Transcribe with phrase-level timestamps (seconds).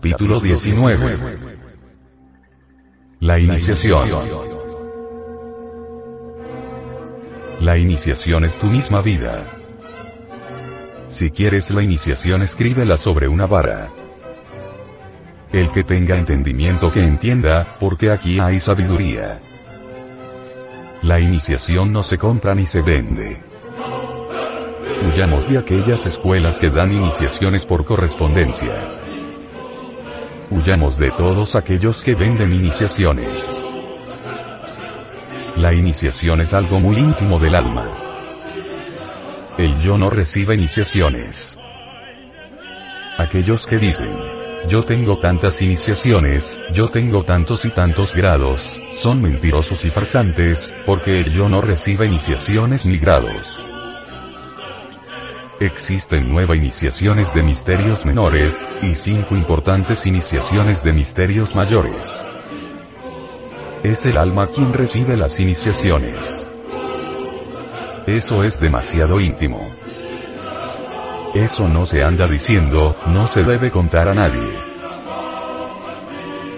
[0.00, 1.18] Capítulo 19.
[3.18, 4.08] La iniciación.
[7.58, 9.42] La iniciación es tu misma vida.
[11.08, 13.88] Si quieres la iniciación escríbela sobre una vara.
[15.52, 19.40] El que tenga entendimiento que entienda, porque aquí hay sabiduría.
[21.02, 23.42] La iniciación no se compra ni se vende.
[25.08, 28.97] Huyamos de aquellas escuelas que dan iniciaciones por correspondencia.
[30.50, 33.60] Huyamos de todos aquellos que venden iniciaciones.
[35.56, 37.86] La iniciación es algo muy íntimo del alma.
[39.58, 41.58] El yo no recibe iniciaciones.
[43.18, 44.10] Aquellos que dicen,
[44.68, 51.20] yo tengo tantas iniciaciones, yo tengo tantos y tantos grados, son mentirosos y farsantes, porque
[51.20, 53.67] el yo no recibe iniciaciones ni grados.
[55.60, 62.14] Existen nueve iniciaciones de misterios menores, y cinco importantes iniciaciones de misterios mayores.
[63.82, 66.46] Es el alma quien recibe las iniciaciones.
[68.06, 69.68] Eso es demasiado íntimo.
[71.34, 74.52] Eso no se anda diciendo, no se debe contar a nadie.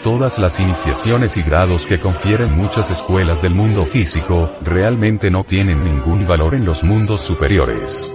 [0.05, 5.83] Todas las iniciaciones y grados que confieren muchas escuelas del mundo físico, realmente no tienen
[5.83, 8.13] ningún valor en los mundos superiores.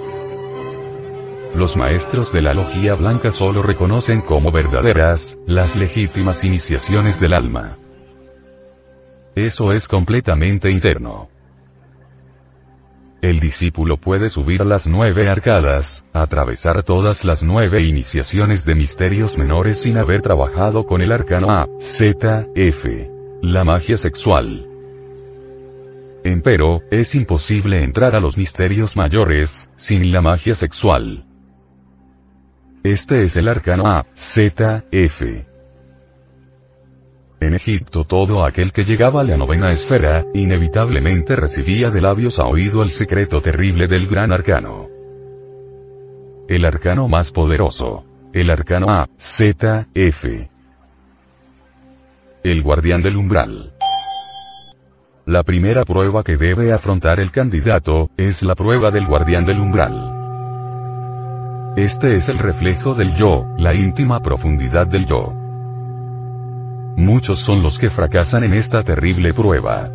[1.56, 7.78] Los maestros de la logía blanca solo reconocen como verdaderas, las legítimas iniciaciones del alma.
[9.36, 11.30] Eso es completamente interno.
[13.22, 19.80] El discípulo puede subir las nueve arcadas, atravesar todas las nueve iniciaciones de misterios menores
[19.80, 23.10] sin haber trabajado con el arcano A, Z, F.
[23.42, 24.68] La magia sexual.
[26.26, 31.26] Empero, es imposible entrar a los misterios mayores, sin la magia sexual.
[32.86, 35.48] Este es el arcano A, Z, F.
[37.40, 42.46] En Egipto todo aquel que llegaba a la novena esfera, inevitablemente recibía de labios a
[42.46, 44.88] oído el secreto terrible del gran arcano.
[46.48, 48.06] El arcano más poderoso.
[48.34, 50.52] El arcano A, Z, F.
[52.44, 53.74] El guardián del umbral.
[55.26, 60.15] La primera prueba que debe afrontar el candidato, es la prueba del guardián del umbral.
[61.76, 65.34] Este es el reflejo del yo, la íntima profundidad del yo.
[66.96, 69.90] Muchos son los que fracasan en esta terrible prueba.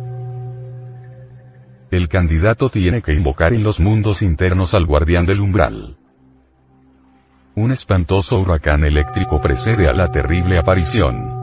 [1.89, 5.97] El candidato tiene que invocar en los mundos internos al guardián del umbral.
[7.55, 11.41] Un espantoso huracán eléctrico precede a la terrible aparición.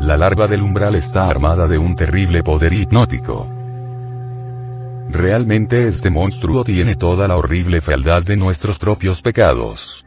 [0.00, 3.57] La larva del umbral está armada de un terrible poder hipnótico.
[5.10, 10.04] Realmente este monstruo tiene toda la horrible fealdad de nuestros propios pecados.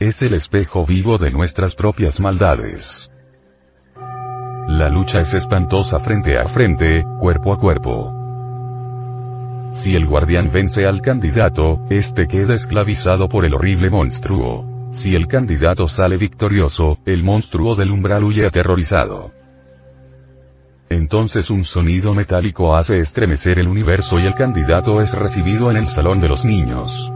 [0.00, 3.08] Es el espejo vivo de nuestras propias maldades.
[4.66, 8.12] La lucha es espantosa frente a frente, cuerpo a cuerpo.
[9.70, 14.64] Si el guardián vence al candidato, este queda esclavizado por el horrible monstruo.
[14.90, 19.35] Si el candidato sale victorioso, el monstruo del umbral huye aterrorizado.
[20.88, 25.86] Entonces un sonido metálico hace estremecer el universo y el candidato es recibido en el
[25.86, 27.10] salón de los niños.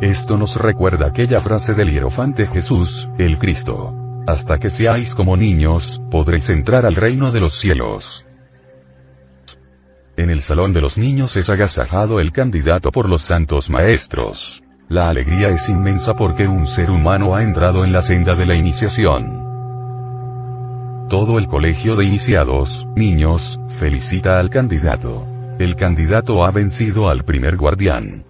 [0.00, 3.94] Esto nos recuerda aquella frase del hierofante Jesús, el Cristo.
[4.26, 8.26] Hasta que seáis como niños, podréis entrar al reino de los cielos.
[10.16, 14.62] En el salón de los niños es agasajado el candidato por los santos maestros.
[14.88, 18.54] La alegría es inmensa porque un ser humano ha entrado en la senda de la
[18.54, 19.45] iniciación.
[21.08, 25.24] Todo el colegio de iniciados, niños, felicita al candidato.
[25.56, 28.24] El candidato ha vencido al primer guardián.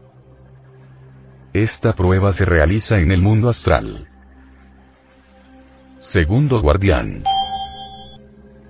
[1.55, 4.07] Esta prueba se realiza en el mundo astral.
[6.01, 7.23] Segundo guardián.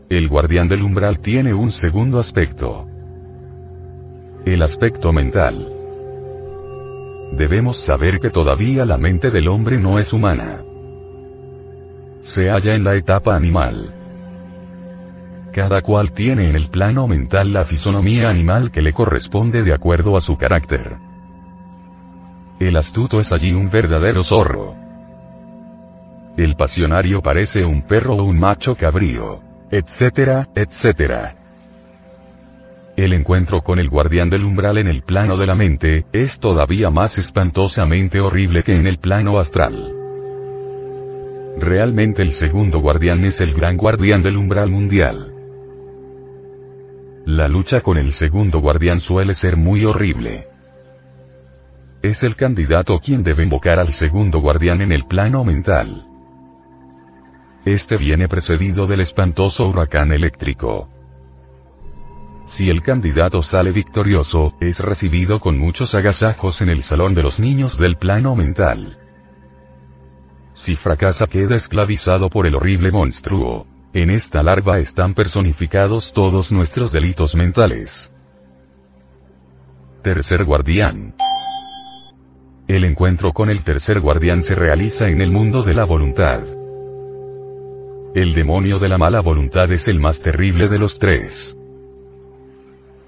[0.09, 2.87] El guardián del umbral tiene un segundo aspecto.
[4.45, 5.67] El aspecto mental.
[7.33, 10.63] Debemos saber que todavía la mente del hombre no es humana.
[12.21, 13.96] Se halla en la etapa animal.
[15.57, 20.15] Cada cual tiene en el plano mental la fisonomía animal que le corresponde de acuerdo
[20.15, 20.97] a su carácter.
[22.61, 24.75] El astuto es allí un verdadero zorro.
[26.37, 31.37] El pasionario parece un perro o un macho cabrío, etcétera, etcétera.
[32.95, 36.91] El encuentro con el guardián del umbral en el plano de la mente, es todavía
[36.91, 39.91] más espantosamente horrible que en el plano astral.
[41.59, 45.33] Realmente el segundo guardián es el gran guardián del umbral mundial.
[47.27, 50.47] La lucha con el segundo guardián suele ser muy horrible.
[52.01, 56.07] Es el candidato quien debe invocar al segundo guardián en el plano mental.
[57.65, 60.89] Este viene precedido del espantoso huracán eléctrico.
[62.45, 67.41] Si el candidato sale victorioso, es recibido con muchos agasajos en el salón de los
[67.41, 68.99] niños del plano mental.
[70.55, 73.67] Si fracasa queda esclavizado por el horrible monstruo.
[73.97, 78.13] En esta larva están personificados todos nuestros delitos mentales.
[80.03, 81.15] Tercer guardián.
[82.69, 86.43] El encuentro con el tercer guardián se realiza en el mundo de la voluntad.
[88.15, 91.57] El demonio de la mala voluntad es el más terrible de los tres.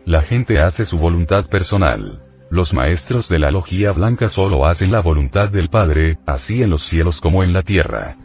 [0.06, 2.22] La gente hace su voluntad personal.
[2.50, 6.82] Los maestros de la logía blanca solo hacen la voluntad del Padre, así en los
[6.84, 8.16] cielos como en la tierra.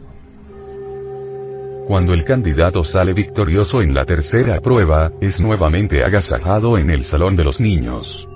[1.86, 7.36] Cuando el candidato sale victorioso en la tercera prueba, es nuevamente agasajado en el salón
[7.36, 8.26] de los niños.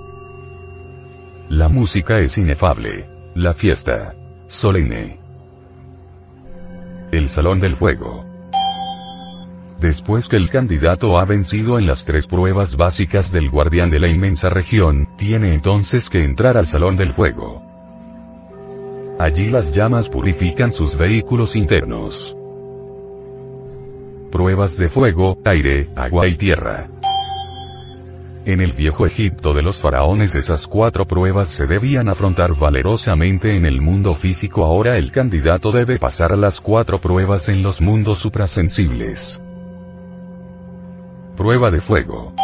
[1.49, 3.09] La música es inefable.
[3.35, 4.15] La fiesta.
[4.49, 5.19] Solemne.
[7.11, 8.27] El salón del fuego.
[9.81, 14.11] Después que el candidato ha vencido en las tres pruebas básicas del guardián de la
[14.11, 17.62] inmensa región, tiene entonces que entrar al salón del fuego.
[19.19, 22.38] Allí las llamas purifican sus vehículos internos.
[24.30, 26.88] Pruebas de fuego, aire, agua y tierra.
[28.44, 33.66] En el viejo Egipto de los faraones esas cuatro pruebas se debían afrontar valerosamente en
[33.66, 39.42] el mundo físico ahora el candidato debe pasar las cuatro pruebas en los mundos suprasensibles.
[41.36, 42.34] Prueba de fuego.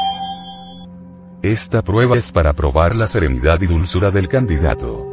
[1.42, 5.06] Esta prueba es para probar la serenidad y dulzura del candidato.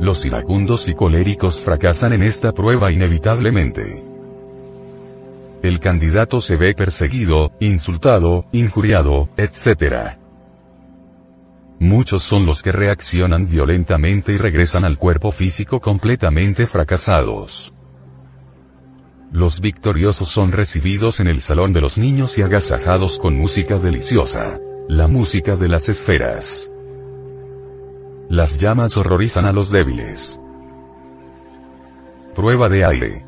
[0.00, 4.07] Los iracundos y coléricos fracasan en esta prueba inevitablemente.
[5.62, 10.18] El candidato se ve perseguido, insultado, injuriado, etc.
[11.80, 17.72] Muchos son los que reaccionan violentamente y regresan al cuerpo físico completamente fracasados.
[19.32, 24.58] Los victoriosos son recibidos en el salón de los niños y agasajados con música deliciosa.
[24.88, 26.68] La música de las esferas.
[28.30, 30.40] Las llamas horrorizan a los débiles.
[32.34, 33.27] Prueba de aire.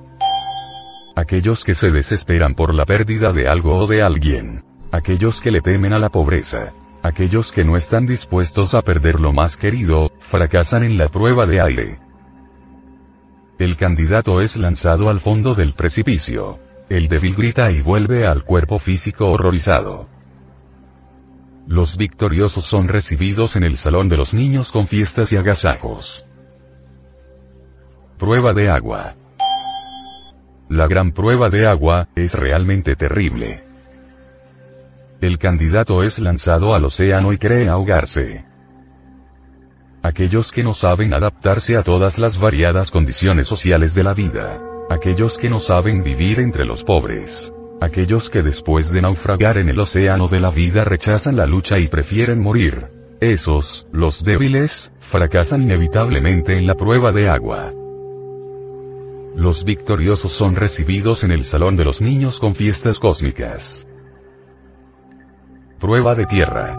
[1.17, 4.65] Aquellos que se desesperan por la pérdida de algo o de alguien.
[4.93, 6.73] Aquellos que le temen a la pobreza.
[7.03, 11.61] Aquellos que no están dispuestos a perder lo más querido, fracasan en la prueba de
[11.61, 11.99] aire.
[13.59, 16.59] El candidato es lanzado al fondo del precipicio.
[16.89, 20.09] El débil grita y vuelve al cuerpo físico horrorizado.
[21.67, 26.25] Los victoriosos son recibidos en el salón de los niños con fiestas y agasajos.
[28.19, 29.15] Prueba de agua.
[30.71, 33.65] La gran prueba de agua, es realmente terrible.
[35.21, 38.45] El candidato es lanzado al océano y cree ahogarse.
[40.01, 44.61] Aquellos que no saben adaptarse a todas las variadas condiciones sociales de la vida.
[44.89, 47.53] Aquellos que no saben vivir entre los pobres.
[47.81, 51.89] Aquellos que después de naufragar en el océano de la vida rechazan la lucha y
[51.89, 52.87] prefieren morir.
[53.21, 57.73] Esos, los débiles, fracasan inevitablemente en la prueba de agua.
[59.35, 63.87] Los victoriosos son recibidos en el salón de los niños con fiestas cósmicas.
[65.79, 66.77] Prueba de tierra.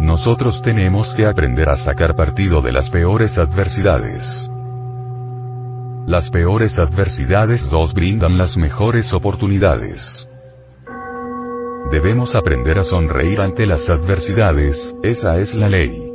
[0.00, 4.24] Nosotros tenemos que aprender a sacar partido de las peores adversidades.
[6.06, 10.28] Las peores adversidades nos brindan las mejores oportunidades.
[11.90, 16.07] Debemos aprender a sonreír ante las adversidades, esa es la ley.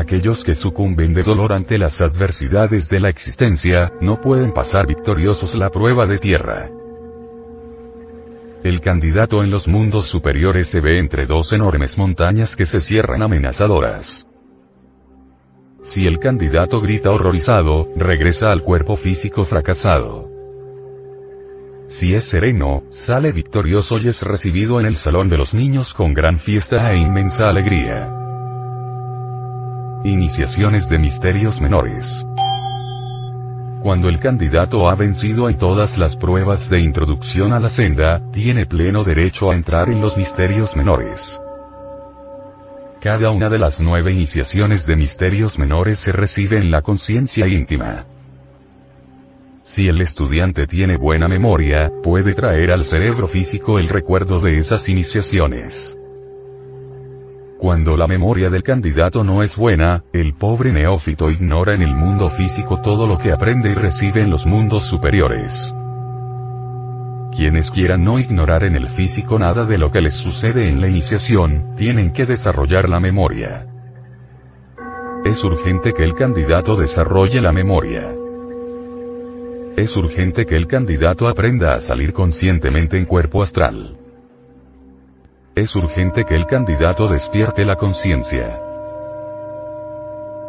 [0.00, 5.54] Aquellos que sucumben de dolor ante las adversidades de la existencia, no pueden pasar victoriosos
[5.54, 6.70] la prueba de tierra.
[8.64, 13.20] El candidato en los mundos superiores se ve entre dos enormes montañas que se cierran
[13.20, 14.26] amenazadoras.
[15.82, 20.30] Si el candidato grita horrorizado, regresa al cuerpo físico fracasado.
[21.88, 26.14] si es sereno, sale victorioso y es recibido en el salón de los niños con
[26.14, 28.19] gran fiesta e inmensa alegría.
[30.04, 32.24] Iniciaciones de misterios menores.
[33.82, 38.64] Cuando el candidato ha vencido en todas las pruebas de introducción a la senda, tiene
[38.64, 41.38] pleno derecho a entrar en los misterios menores.
[43.02, 48.06] Cada una de las nueve iniciaciones de misterios menores se recibe en la conciencia íntima.
[49.64, 54.88] Si el estudiante tiene buena memoria, puede traer al cerebro físico el recuerdo de esas
[54.88, 55.99] iniciaciones.
[57.60, 62.30] Cuando la memoria del candidato no es buena, el pobre neófito ignora en el mundo
[62.30, 65.54] físico todo lo que aprende y recibe en los mundos superiores.
[67.36, 70.88] Quienes quieran no ignorar en el físico nada de lo que les sucede en la
[70.88, 73.66] iniciación, tienen que desarrollar la memoria.
[75.26, 78.10] Es urgente que el candidato desarrolle la memoria.
[79.76, 83.99] Es urgente que el candidato aprenda a salir conscientemente en cuerpo astral.
[85.60, 88.58] Es urgente que el candidato despierte la conciencia.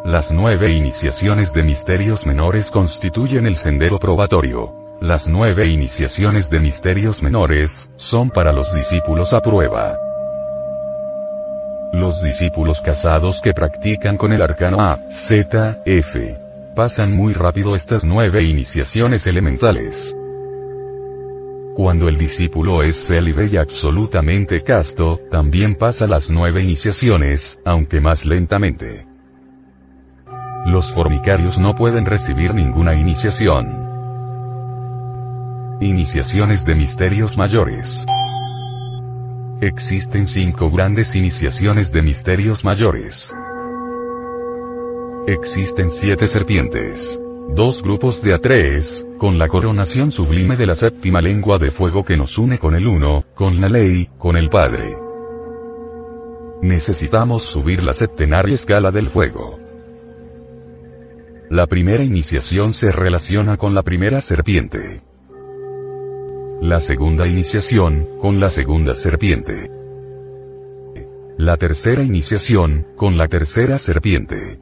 [0.06, 4.72] Las nueve iniciaciones de misterios menores constituyen el sendero probatorio.
[5.02, 9.98] Las nueve iniciaciones de misterios menores, son para los discípulos a prueba.
[11.92, 16.38] Los discípulos casados que practican con el arcano A, Z, F,
[16.74, 20.16] pasan muy rápido estas nueve iniciaciones elementales.
[21.74, 28.26] Cuando el discípulo es célibe y absolutamente casto, también pasa las nueve iniciaciones, aunque más
[28.26, 29.06] lentamente.
[30.66, 33.88] Los formicarios no pueden recibir ninguna iniciación.
[35.80, 38.04] Iniciaciones de misterios mayores.
[39.62, 43.32] Existen cinco grandes iniciaciones de misterios mayores.
[45.26, 47.21] Existen siete serpientes.
[47.50, 52.16] Dos grupos de A3, con la coronación sublime de la séptima lengua de fuego que
[52.16, 54.96] nos une con el uno, con la ley, con el Padre.
[56.62, 59.58] Necesitamos subir la septenaria escala del fuego.
[61.50, 65.02] La primera iniciación se relaciona con la primera serpiente.
[66.62, 69.70] La segunda iniciación, con la segunda serpiente.
[71.36, 74.58] La tercera iniciación, con la tercera serpiente.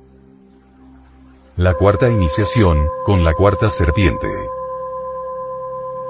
[1.56, 4.28] La cuarta iniciación, con la cuarta serpiente.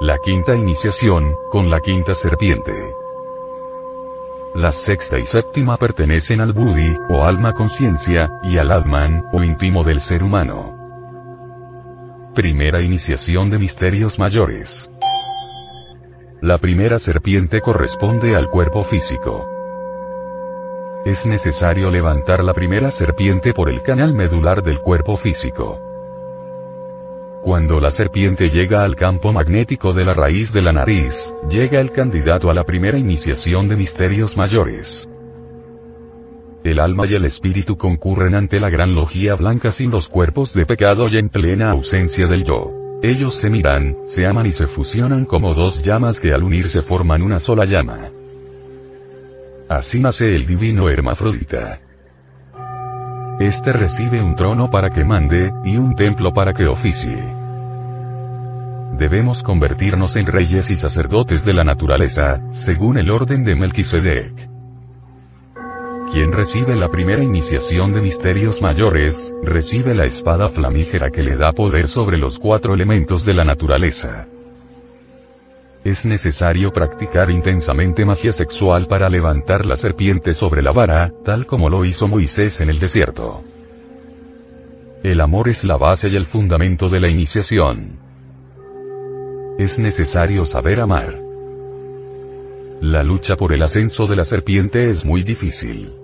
[0.00, 2.94] La quinta iniciación, con la quinta serpiente.
[4.54, 9.82] La sexta y séptima pertenecen al Buddhi, o alma conciencia, y al Atman, o íntimo
[9.82, 10.76] del ser humano.
[12.35, 14.90] Primera iniciación de misterios mayores.
[16.42, 19.60] La primera serpiente corresponde al cuerpo físico.
[21.04, 25.80] Es necesario levantar la primera serpiente por el canal medular del cuerpo físico.
[27.42, 31.90] Cuando la serpiente llega al campo magnético de la raíz de la nariz, llega el
[31.90, 35.09] candidato a la primera iniciación de misterios mayores.
[36.64, 40.66] El alma y el espíritu concurren ante la gran logía blanca sin los cuerpos de
[40.66, 42.73] pecado y en plena ausencia del yo.
[43.02, 47.23] Ellos se miran, se aman y se fusionan como dos llamas que al unirse forman
[47.23, 48.11] una sola llama.
[49.70, 51.78] Así nace el divino Hermafrodita.
[53.38, 57.24] Este recibe un trono para que mande, y un templo para que oficie.
[58.98, 64.50] Debemos convertirnos en reyes y sacerdotes de la naturaleza, según el orden de Melquisedec.
[66.10, 71.52] Quien recibe la primera iniciación de misterios mayores, recibe la espada flamígera que le da
[71.52, 74.26] poder sobre los cuatro elementos de la naturaleza.
[75.82, 81.70] Es necesario practicar intensamente magia sexual para levantar la serpiente sobre la vara, tal como
[81.70, 83.42] lo hizo Moisés en el desierto.
[85.02, 87.99] El amor es la base y el fundamento de la iniciación.
[89.58, 91.18] Es necesario saber amar.
[92.82, 95.94] La lucha por el ascenso de la serpiente es muy difícil.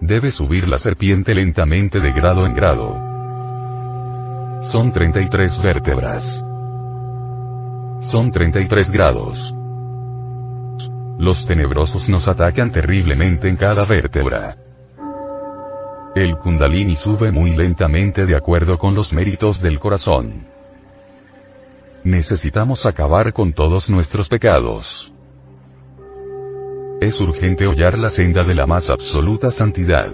[0.00, 2.94] Debe subir la serpiente lentamente de grado en grado.
[4.62, 6.44] Son 33 vértebras.
[8.02, 9.54] Son 33 grados.
[11.18, 14.56] Los tenebrosos nos atacan terriblemente en cada vértebra.
[16.14, 20.46] El kundalini sube muy lentamente de acuerdo con los méritos del corazón.
[22.02, 25.12] Necesitamos acabar con todos nuestros pecados.
[27.00, 30.10] Es urgente hollar la senda de la más absoluta santidad.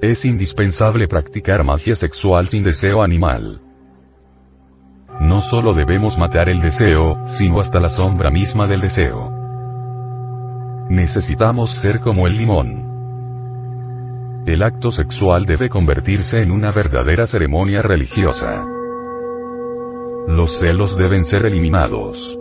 [0.00, 3.60] Es indispensable practicar magia sexual sin deseo animal.
[5.36, 9.30] No solo debemos matar el deseo, sino hasta la sombra misma del deseo.
[10.88, 14.44] Necesitamos ser como el limón.
[14.46, 18.64] El acto sexual debe convertirse en una verdadera ceremonia religiosa.
[20.26, 22.38] Los celos deben ser eliminados.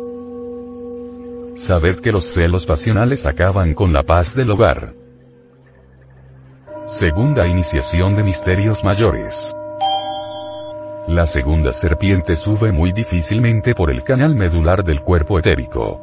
[1.55, 4.93] Sabed que los celos pasionales acaban con la paz del hogar.
[6.85, 9.53] Segunda iniciación de misterios mayores.
[11.07, 16.01] La segunda serpiente sube muy difícilmente por el canal medular del cuerpo etérico.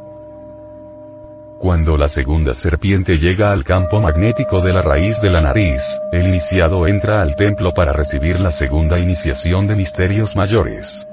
[1.59, 5.83] Cuando la segunda serpiente llega al campo magnético de la raíz de la nariz,
[6.13, 11.05] el iniciado entra al templo para recibir la segunda iniciación de misterios mayores.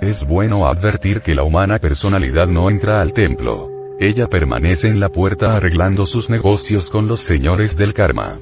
[0.00, 3.68] Es bueno advertir que la humana personalidad no entra al templo.
[3.98, 8.38] Ella permanece en la puerta arreglando sus negocios con los señores del karma.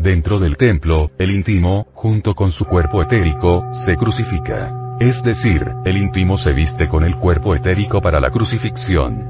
[0.00, 4.96] Dentro del templo, el íntimo, junto con su cuerpo etérico, se crucifica.
[4.98, 9.26] Es decir, el íntimo se viste con el cuerpo etérico para la crucifixión.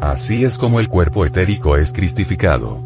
[0.00, 2.80] Así es como el cuerpo etérico es cristificado.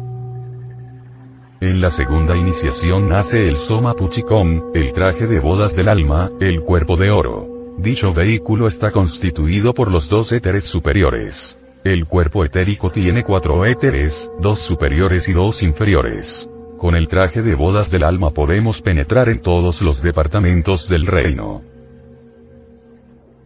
[1.59, 6.61] En la segunda iniciación nace el Soma Puchikon, el traje de bodas del alma, el
[6.61, 7.47] cuerpo de oro.
[7.79, 11.57] Dicho vehículo está constituido por los dos éteres superiores.
[11.83, 16.47] El cuerpo etérico tiene cuatro éteres, dos superiores y dos inferiores.
[16.77, 21.63] Con el traje de bodas del alma podemos penetrar en todos los departamentos del reino.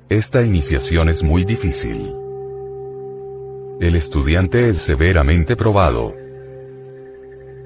[0.10, 2.14] Esta iniciación es muy difícil.
[3.80, 6.14] El estudiante es severamente probado.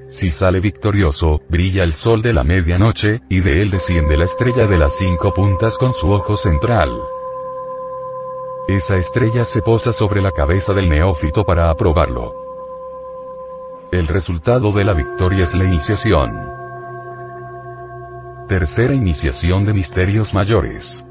[0.08, 4.68] Si sale victorioso, brilla el sol de la medianoche, y de él desciende la estrella
[4.68, 6.90] de las cinco puntas con su ojo central.
[8.70, 12.32] Esa estrella se posa sobre la cabeza del neófito para aprobarlo.
[13.90, 16.30] El resultado de la victoria es la iniciación.
[18.46, 21.04] Tercera iniciación de misterios mayores.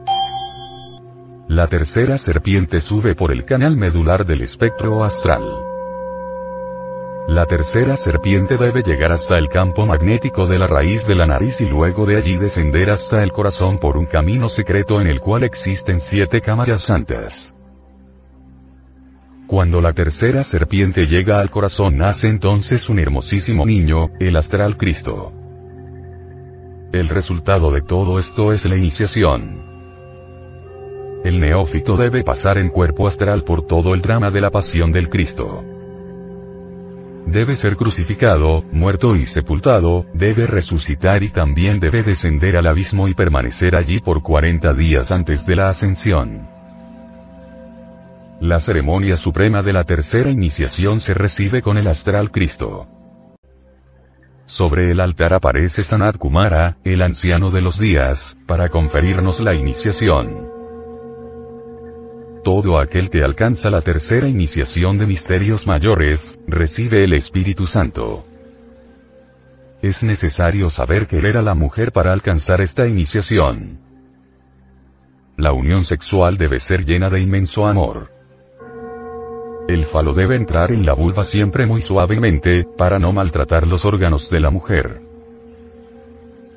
[1.49, 5.43] La tercera serpiente sube por el canal medular del espectro astral.
[7.27, 11.59] La tercera serpiente debe llegar hasta el campo magnético de la raíz de la nariz
[11.59, 15.43] y luego de allí descender hasta el corazón por un camino secreto en el cual
[15.43, 17.53] existen siete cámaras santas.
[19.49, 25.33] Cuando la tercera serpiente llega al corazón nace entonces un hermosísimo niño, el astral Cristo.
[26.91, 29.65] El resultado de todo esto es la iniciación.
[31.23, 35.09] El neófito debe pasar en cuerpo astral por todo el drama de la pasión del
[35.09, 35.63] Cristo.
[37.25, 43.15] Debe ser crucificado, muerto y sepultado, debe resucitar y también debe descender al abismo y
[43.15, 46.58] permanecer allí por 40 días antes de la ascensión.
[48.41, 52.87] La ceremonia suprema de la tercera iniciación se recibe con el astral Cristo.
[54.45, 60.47] Sobre el altar aparece Sanat Kumara, el anciano de los días, para conferirnos la iniciación.
[62.41, 68.25] Todo aquel que alcanza la tercera iniciación de misterios mayores, recibe el Espíritu Santo.
[69.81, 73.79] Es necesario saber querer a la mujer para alcanzar esta iniciación.
[75.35, 78.18] La unión sexual debe ser llena de inmenso amor.
[79.69, 84.27] El falo debe entrar en la vulva siempre muy suavemente, para no maltratar los órganos
[84.27, 84.99] de la mujer.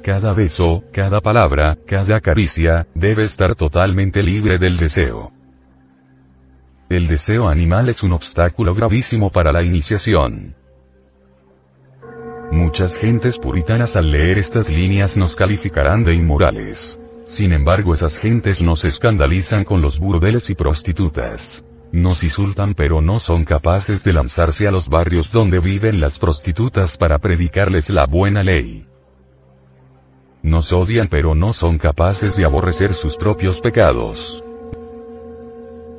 [0.03, 5.31] Cada beso, cada palabra, cada caricia, debe estar totalmente libre del deseo.
[6.89, 10.55] El deseo animal es un obstáculo gravísimo para la iniciación.
[12.51, 16.99] Muchas gentes puritanas al leer estas líneas nos calificarán de inmorales.
[17.25, 21.63] Sin embargo esas gentes no se escandalizan con los burdeles y prostitutas.
[21.93, 26.97] Nos insultan pero no son capaces de lanzarse a los barrios donde viven las prostitutas
[26.97, 28.87] para predicarles la buena ley.
[30.43, 34.43] Nos odian pero no son capaces de aborrecer sus propios pecados.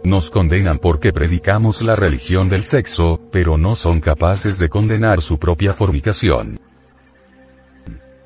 [0.04, 5.38] Nos condenan porque predicamos la religión del sexo, pero no son capaces de condenar su
[5.38, 6.60] propia fornicación.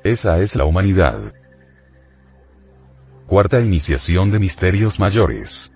[0.02, 1.34] Esa es la humanidad.
[3.26, 5.70] Cuarta iniciación de misterios mayores.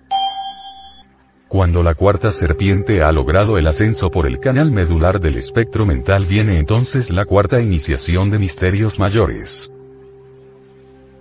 [1.52, 6.24] Cuando la cuarta serpiente ha logrado el ascenso por el canal medular del espectro mental
[6.24, 9.70] viene entonces la cuarta iniciación de misterios mayores.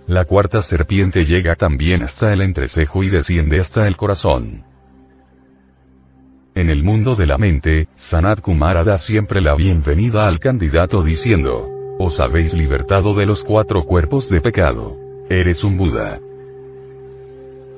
[0.06, 4.62] La cuarta serpiente llega también hasta el entrecejo y desciende hasta el corazón.
[6.54, 11.68] En el mundo de la mente, Sanat Kumara da siempre la bienvenida al candidato diciendo,
[11.98, 14.96] os habéis libertado de los cuatro cuerpos de pecado.
[15.28, 16.20] Eres un Buda.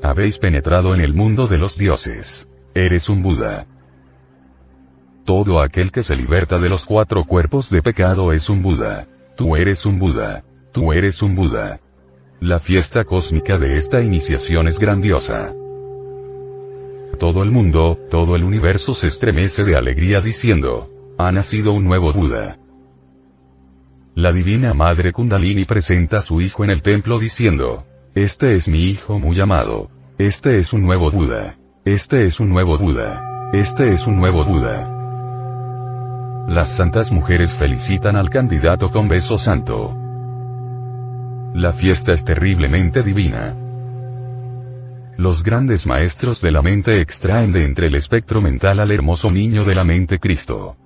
[0.05, 2.47] Habéis penetrado en el mundo de los dioses.
[2.75, 3.67] Eres un Buda.
[5.25, 9.09] Todo aquel que se liberta de los cuatro cuerpos de pecado es un Buda.
[9.35, 10.45] Tú eres un Buda.
[10.75, 11.81] Tú eres un Buda.
[12.39, 15.55] La fiesta cósmica de esta iniciación es grandiosa.
[17.19, 22.13] Todo el mundo, todo el universo se estremece de alegría diciendo, ha nacido un nuevo
[22.13, 22.59] Buda.
[24.17, 28.85] La divina madre Kundalini presenta a su hijo en el templo diciendo, Este es mi
[28.85, 29.94] hijo muy amado.
[30.19, 31.57] Este es un nuevo Buda.
[31.85, 33.51] Este es un nuevo Buda.
[33.53, 34.89] Este es un nuevo Buda.
[36.47, 39.93] Las santas mujeres felicitan al candidato con beso santo.
[41.53, 43.57] La fiesta es terriblemente divina.
[45.17, 49.65] Los grandes maestros de la mente extraen de entre el espectro mental al hermoso niño
[49.65, 50.77] de la mente Cristo.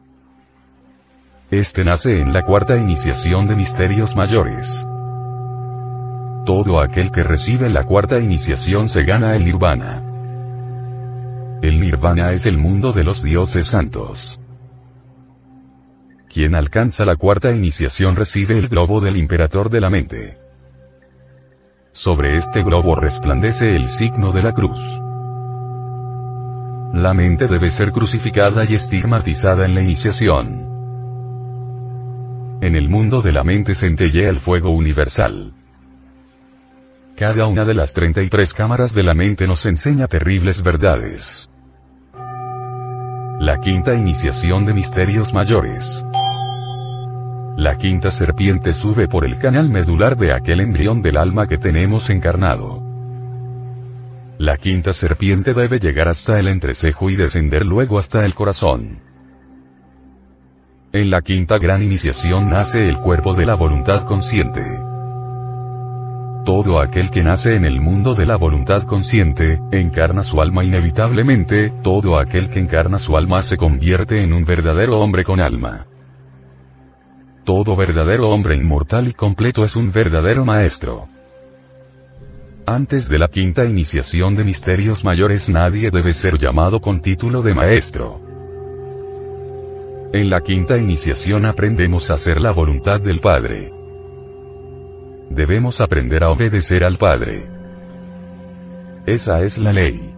[1.51, 4.87] Este nace en la cuarta iniciación de misterios mayores.
[6.49, 10.03] Todo aquel que recibe la cuarta iniciación se gana el nirvana.
[11.61, 14.41] El nirvana es el mundo de los dioses santos.
[16.27, 20.39] Quien alcanza la cuarta iniciación recibe el globo del imperador de la mente.
[21.93, 24.81] Sobre este globo resplandece el signo de la cruz.
[26.95, 30.67] La mente debe ser crucificada y estigmatizada en la iniciación.
[32.63, 35.58] En el mundo de la mente centellea el fuego universal.
[37.19, 41.51] Cada una de las 33 cámaras de la mente nos enseña terribles verdades.
[43.41, 46.05] La quinta iniciación de misterios mayores.
[47.57, 52.09] La quinta serpiente sube por el canal medular de aquel embrión del alma que tenemos
[52.09, 52.81] encarnado.
[54.39, 59.01] La quinta serpiente debe llegar hasta el entrecejo y descender luego hasta el corazón.
[60.93, 64.88] En la quinta gran iniciación nace el cuerpo de la voluntad consciente.
[66.49, 71.71] Todo aquel que nace en el mundo de la voluntad consciente, encarna su alma inevitablemente,
[71.83, 75.85] todo aquel que encarna su alma se convierte en un verdadero hombre con alma.
[77.45, 81.07] Todo verdadero hombre inmortal y completo es un verdadero maestro.
[82.65, 87.53] Antes de la quinta iniciación de misterios mayores nadie debe ser llamado con título de
[87.53, 88.23] maestro.
[90.15, 93.78] En la quinta iniciación aprendemos a hacer la voluntad del Padre.
[95.31, 97.45] Debemos aprender a obedecer al Padre.
[99.07, 100.15] Esa es la ley.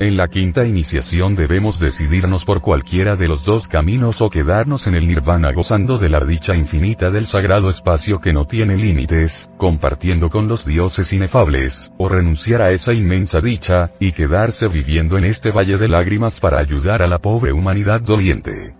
[0.00, 4.96] En la quinta iniciación debemos decidirnos por cualquiera de los dos caminos o quedarnos en
[4.96, 10.28] el nirvana gozando de la dicha infinita del sagrado espacio que no tiene límites, compartiendo
[10.28, 15.52] con los dioses inefables, o renunciar a esa inmensa dicha, y quedarse viviendo en este
[15.52, 18.74] valle de lágrimas para ayudar a la pobre humanidad doliente.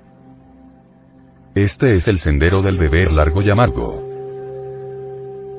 [1.54, 4.11] Este es el sendero del deber largo y amargo.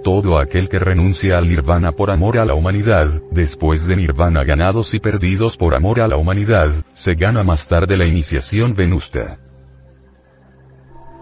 [0.04, 4.94] Todo aquel que renuncia al nirvana por amor a la humanidad, después de nirvana ganados
[4.94, 9.40] y perdidos por amor a la humanidad, se gana más tarde la iniciación venusta.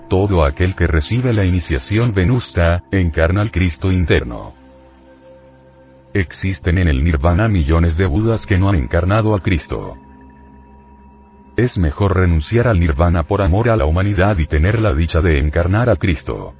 [0.09, 4.55] Todo aquel que recibe la iniciación venusta, encarna al Cristo interno.
[6.15, 9.95] Existen en el nirvana millones de Budas que no han encarnado a Cristo.
[11.55, 15.37] Es mejor renunciar al nirvana por amor a la humanidad y tener la dicha de
[15.37, 16.55] encarnar a Cristo.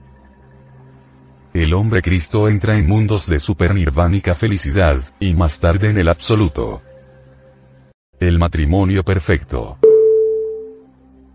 [1.54, 6.82] El hombre Cristo entra en mundos de supernirvánica felicidad, y más tarde en el absoluto.
[8.20, 9.78] El matrimonio perfecto.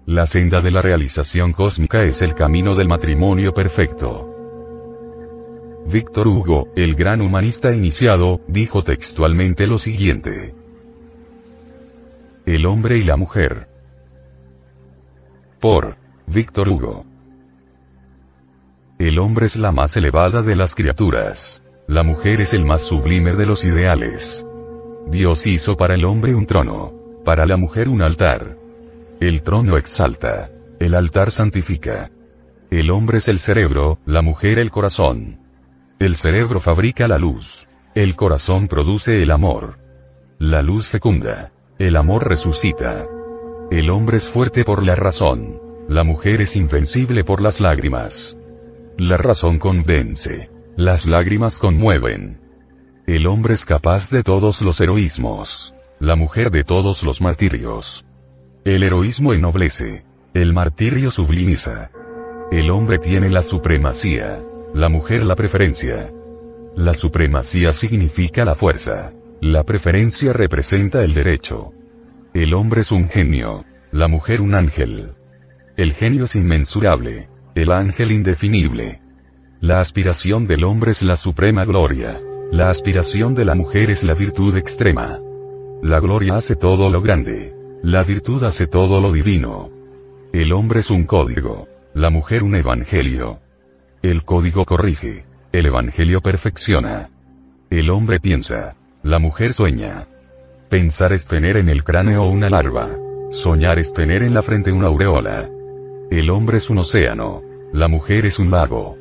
[0.06, 4.32] La senda de la realización cósmica es el camino del matrimonio perfecto.
[5.86, 10.54] Víctor Hugo, el gran humanista iniciado, dijo textualmente lo siguiente.
[12.46, 13.68] El hombre y la mujer.
[15.60, 17.15] Por Víctor Hugo.
[18.98, 21.62] El hombre es la más elevada de las criaturas.
[21.86, 24.46] La mujer es el más sublime de los ideales.
[25.08, 26.94] Dios hizo para el hombre un trono.
[27.22, 28.56] Para la mujer un altar.
[29.20, 30.50] El trono exalta.
[30.80, 32.10] El altar santifica.
[32.70, 35.40] El hombre es el cerebro, la mujer el corazón.
[35.98, 37.66] El cerebro fabrica la luz.
[37.94, 39.76] El corazón produce el amor.
[40.38, 41.52] La luz fecunda.
[41.78, 43.06] El amor resucita.
[43.70, 45.60] El hombre es fuerte por la razón.
[45.86, 48.38] La mujer es invencible por las lágrimas.
[48.98, 50.48] La razón convence.
[50.74, 52.40] Las lágrimas conmueven.
[53.06, 55.74] El hombre es capaz de todos los heroísmos.
[56.00, 58.06] La mujer de todos los martirios.
[58.64, 60.06] El heroísmo ennoblece.
[60.32, 61.90] El martirio sublimiza.
[62.50, 64.42] El hombre tiene la supremacía.
[64.72, 66.10] La mujer la preferencia.
[66.74, 69.12] La supremacía significa la fuerza.
[69.42, 71.72] La preferencia representa el derecho.
[72.32, 73.66] El hombre es un genio.
[73.92, 75.12] La mujer un ángel.
[75.76, 77.28] El genio es inmensurable.
[77.56, 79.00] El ángel indefinible.
[79.62, 82.20] La aspiración del hombre es la suprema gloria.
[82.52, 85.18] La aspiración de la mujer es la virtud extrema.
[85.82, 87.54] La gloria hace todo lo grande.
[87.82, 89.70] La virtud hace todo lo divino.
[90.34, 91.66] El hombre es un código.
[91.94, 93.38] La mujer un evangelio.
[94.02, 95.24] El código corrige.
[95.50, 97.08] El evangelio perfecciona.
[97.70, 98.76] El hombre piensa.
[99.02, 100.06] La mujer sueña.
[100.68, 102.90] Pensar es tener en el cráneo una larva.
[103.30, 105.48] Soñar es tener en la frente una aureola.
[106.10, 107.45] El hombre es un océano.
[107.72, 108.96] La mujer es un lago.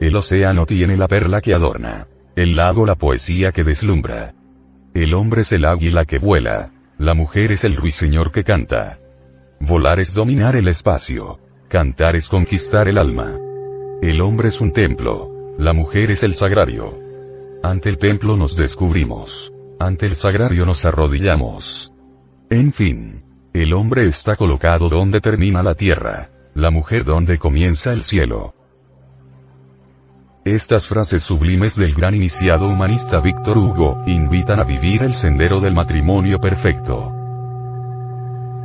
[0.00, 2.06] El océano tiene la perla que adorna.
[2.34, 4.34] El lago la poesía que deslumbra.
[4.94, 6.70] El hombre es el águila que vuela.
[6.98, 8.98] La mujer es el ruiseñor que canta.
[9.60, 11.38] Volar es dominar el espacio.
[11.68, 13.36] Cantar es conquistar el alma.
[14.02, 15.54] El hombre es un templo.
[15.58, 16.98] La mujer es el sagrario.
[17.62, 19.52] Ante el templo nos descubrimos.
[19.78, 21.92] Ante el sagrario nos arrodillamos.
[22.50, 23.22] En fin.
[23.52, 26.28] El hombre está colocado donde termina la tierra.
[26.56, 28.54] La mujer donde comienza el cielo.
[30.42, 35.74] Estas frases sublimes del gran iniciado humanista Víctor Hugo, invitan a vivir el sendero del
[35.74, 37.12] matrimonio perfecto.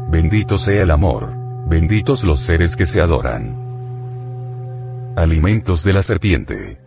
[0.09, 1.33] Bendito sea el amor.
[1.67, 3.57] Benditos los seres que se adoran.
[5.17, 6.77] Alimentos de la serpiente.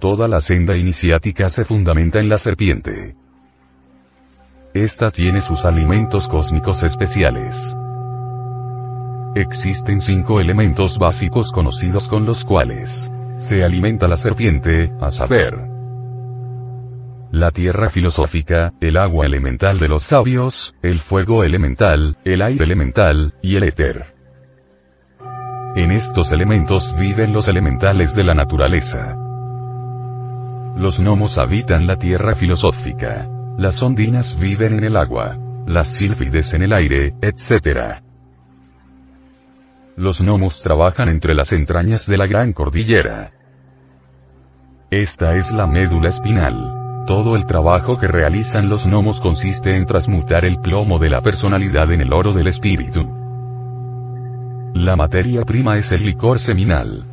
[0.00, 3.14] Toda la senda iniciática se fundamenta en la serpiente.
[4.74, 7.76] Esta tiene sus alimentos cósmicos especiales.
[9.36, 15.68] Existen cinco elementos básicos conocidos con los cuales se alimenta la serpiente, a saber,
[17.32, 23.34] la tierra filosófica, el agua elemental de los sabios, el fuego elemental, el aire elemental,
[23.42, 24.06] y el éter.
[25.74, 29.16] En estos elementos viven los elementales de la naturaleza.
[30.78, 33.28] Los gnomos habitan la tierra filosófica.
[33.58, 35.36] Las ondinas viven en el agua.
[35.66, 38.05] Las sílfides en el aire, etc.
[39.96, 43.32] Los gnomos trabajan entre las entrañas de la gran cordillera.
[44.90, 47.04] Esta es la médula espinal.
[47.06, 51.90] Todo el trabajo que realizan los gnomos consiste en transmutar el plomo de la personalidad
[51.92, 53.08] en el oro del espíritu.
[54.74, 57.06] La materia prima es el licor seminal.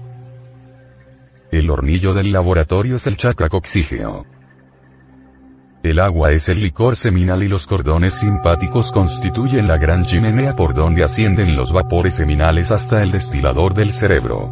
[1.51, 4.23] El hornillo del laboratorio es el chakra coxígeo.
[5.83, 10.73] El agua es el licor seminal y los cordones simpáticos constituyen la gran chimenea por
[10.73, 14.49] donde ascienden los vapores seminales hasta el destilador del cerebro.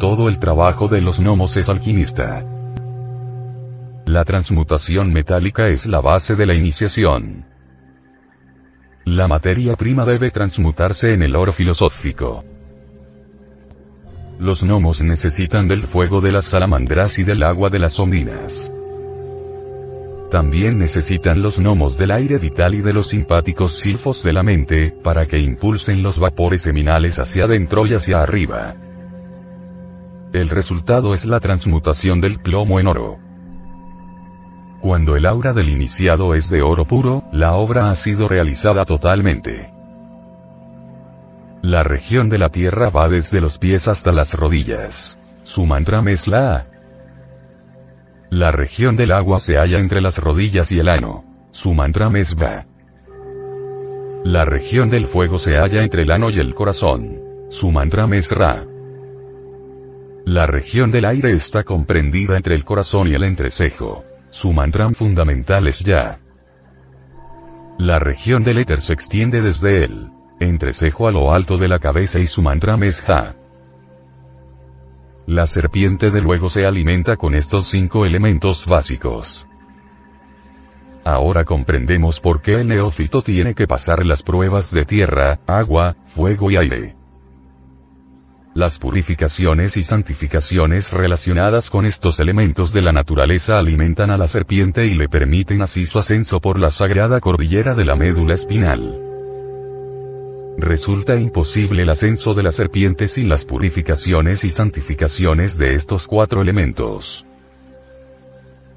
[0.00, 2.46] Todo el trabajo de los gnomos es alquimista.
[4.06, 7.44] La transmutación metálica es la base de la iniciación.
[9.04, 12.42] La materia prima debe transmutarse en el oro filosófico.
[14.38, 18.72] Los gnomos necesitan del fuego de las salamandras y del agua de las ondinas.
[20.30, 24.94] También necesitan los gnomos del aire vital y de los simpáticos silfos de la mente,
[25.02, 28.74] para que impulsen los vapores seminales hacia adentro y hacia arriba.
[30.34, 33.16] El resultado es la transmutación del plomo en oro.
[34.82, 39.72] Cuando el aura del iniciado es de oro puro, la obra ha sido realizada totalmente.
[41.62, 45.18] La región de la tierra va desde los pies hasta las rodillas.
[45.42, 46.22] Su mantra es
[48.30, 51.24] la región del agua se halla entre las rodillas y el ano.
[51.50, 52.66] Su mantra es Va.
[54.24, 57.20] La región del fuego se halla entre el ano y el corazón.
[57.48, 58.64] Su mantra es Ra.
[60.26, 64.04] La región del aire está comprendida entre el corazón y el entrecejo.
[64.28, 66.18] Su mantra fundamental es Ya.
[67.78, 70.10] La región del éter se extiende desde el
[70.40, 73.36] entrecejo a lo alto de la cabeza y su mantra es Ja.
[75.28, 79.46] La serpiente de luego se alimenta con estos cinco elementos básicos.
[81.04, 86.50] Ahora comprendemos por qué el neófito tiene que pasar las pruebas de tierra, agua, fuego
[86.50, 86.96] y aire.
[88.54, 94.86] Las purificaciones y santificaciones relacionadas con estos elementos de la naturaleza alimentan a la serpiente
[94.86, 99.07] y le permiten así su ascenso por la sagrada cordillera de la médula espinal.
[100.60, 106.42] Resulta imposible el ascenso de la serpiente sin las purificaciones y santificaciones de estos cuatro
[106.42, 107.24] elementos.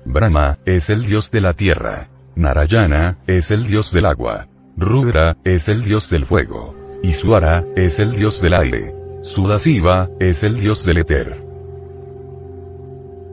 [0.05, 2.07] Brahma, es el dios de la tierra.
[2.35, 4.47] Narayana, es el dios del agua.
[4.77, 6.75] Rudra, es el dios del fuego.
[7.01, 8.93] Iswara, es el dios del aire.
[9.23, 11.43] Sudasiva, es el dios del éter.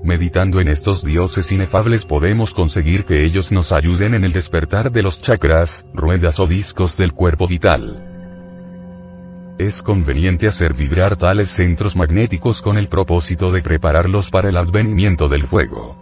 [0.02, 5.02] Meditando en estos dioses inefables podemos conseguir que ellos nos ayuden en el despertar de
[5.02, 8.17] los chakras, ruedas o discos del cuerpo vital.
[9.58, 15.26] Es conveniente hacer vibrar tales centros magnéticos con el propósito de prepararlos para el advenimiento
[15.26, 15.96] del fuego.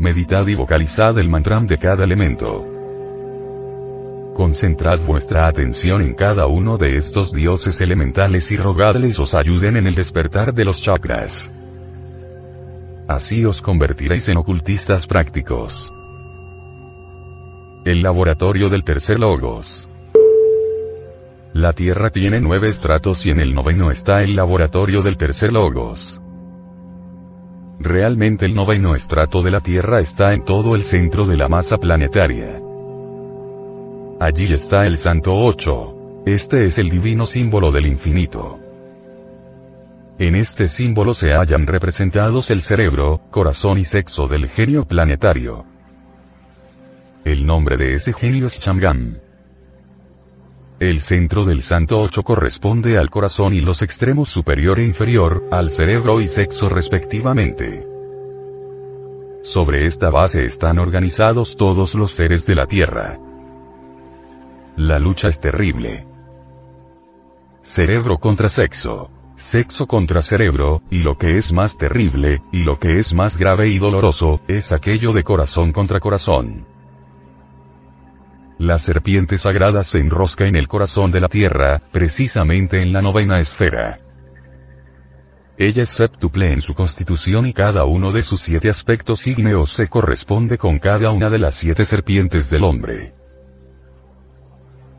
[0.00, 2.64] Meditad y vocalizad el mantram de cada elemento.
[4.34, 9.86] Concentrad vuestra atención en cada uno de estos dioses elementales y rogadles os ayuden en
[9.86, 11.52] el despertar de los chakras.
[13.06, 15.92] Así os convertiréis en ocultistas prácticos.
[17.84, 19.88] El laboratorio del tercer logos.
[21.54, 26.22] La Tierra tiene nueve estratos y en el noveno está el laboratorio del tercer logos.
[27.78, 31.76] Realmente el noveno estrato de la Tierra está en todo el centro de la masa
[31.76, 32.58] planetaria.
[34.18, 36.22] Allí está el Santo 8.
[36.24, 38.58] Este es el divino símbolo del infinito.
[40.18, 45.66] En este símbolo se hallan representados el cerebro, corazón y sexo del genio planetario.
[47.26, 49.31] El nombre de ese genio es Chang'an.
[50.82, 55.70] El centro del santo 8 corresponde al corazón y los extremos superior e inferior, al
[55.70, 57.86] cerebro y sexo respectivamente.
[59.44, 63.16] Sobre esta base están organizados todos los seres de la Tierra.
[64.74, 66.04] La lucha es terrible.
[67.62, 69.08] Cerebro contra sexo.
[69.36, 73.68] Sexo contra cerebro, y lo que es más terrible, y lo que es más grave
[73.68, 76.71] y doloroso, es aquello de corazón contra corazón.
[78.62, 83.40] La serpiente sagrada se enrosca en el corazón de la Tierra, precisamente en la novena
[83.40, 83.98] esfera.
[85.58, 89.88] Ella es septuple en su constitución y cada uno de sus siete aspectos ígneos se
[89.88, 93.14] corresponde con cada una de las siete serpientes del hombre.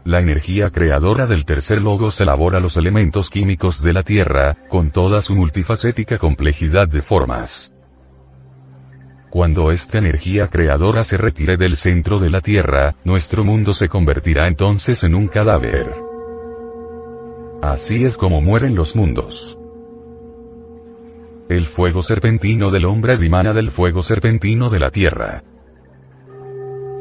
[0.04, 5.22] La energía creadora del tercer logos elabora los elementos químicos de la Tierra, con toda
[5.22, 7.73] su multifacética complejidad de formas.
[9.34, 14.46] Cuando esta energía creadora se retire del centro de la Tierra, nuestro mundo se convertirá
[14.48, 15.92] entonces en un cadáver.
[17.60, 19.58] Así es como mueren los mundos.
[21.50, 25.42] El fuego serpentino del hombre dimana del fuego serpentino de la Tierra.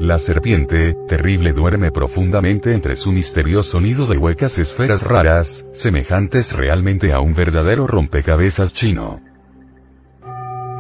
[0.00, 7.12] La serpiente, terrible duerme profundamente entre su misterioso nido de huecas esferas raras, semejantes realmente
[7.12, 9.20] a un verdadero rompecabezas chino.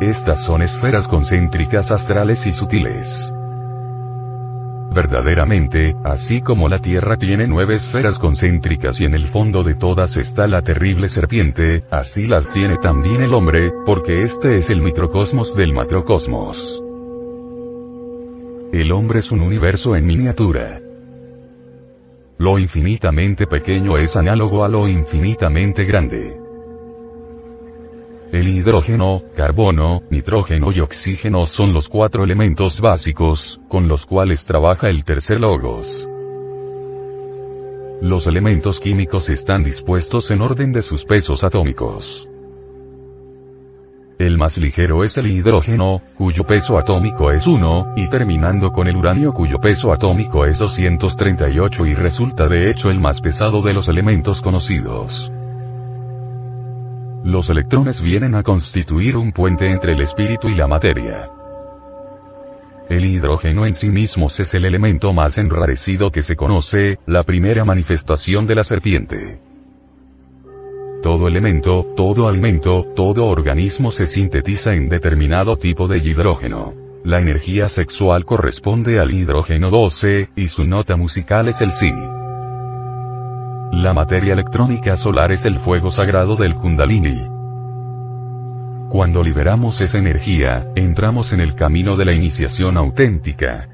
[0.02, 3.20] Estas son esferas concéntricas astrales y sutiles.
[4.92, 10.16] Verdaderamente, así como la Tierra tiene nueve esferas concéntricas y en el fondo de todas
[10.16, 15.54] está la terrible serpiente, así las tiene también el hombre, porque este es el microcosmos
[15.54, 16.82] del macrocosmos.
[18.72, 20.80] El hombre es un universo en miniatura.
[22.38, 26.41] Lo infinitamente pequeño es análogo a lo infinitamente grande.
[28.32, 34.88] El hidrógeno, carbono, nitrógeno y oxígeno son los cuatro elementos básicos, con los cuales trabaja
[34.88, 36.08] el tercer logos.
[38.00, 42.26] Los elementos químicos están dispuestos en orden de sus pesos atómicos.
[44.18, 48.96] El más ligero es el hidrógeno, cuyo peso atómico es 1, y terminando con el
[48.96, 53.88] uranio cuyo peso atómico es 238 y resulta de hecho el más pesado de los
[53.88, 55.30] elementos conocidos.
[57.24, 61.30] Los electrones vienen a constituir un puente entre el espíritu y la materia.
[62.88, 67.64] El hidrógeno en sí mismo es el elemento más enrarecido que se conoce, la primera
[67.64, 69.40] manifestación de la serpiente.
[71.00, 76.74] Todo elemento, todo alimento, todo organismo se sintetiza en determinado tipo de hidrógeno.
[77.04, 81.92] La energía sexual corresponde al hidrógeno 12, y su nota musical es el Si.
[83.72, 87.26] La materia electrónica solar es el fuego sagrado del Kundalini.
[88.90, 93.70] Cuando liberamos esa energía, entramos en el camino de la iniciación auténtica.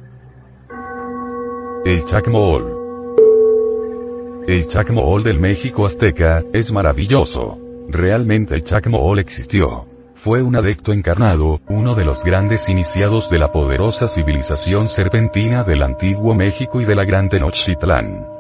[1.85, 2.77] El Chacmool.
[4.47, 7.59] El Chacmool del México azteca, es maravilloso.
[7.89, 9.89] Realmente el Chacmool existió.
[10.15, 15.83] Fue un adecto encarnado, uno de los grandes iniciados de la poderosa civilización serpentina del
[15.83, 18.38] antiguo México y de la gran Tenochtitlán.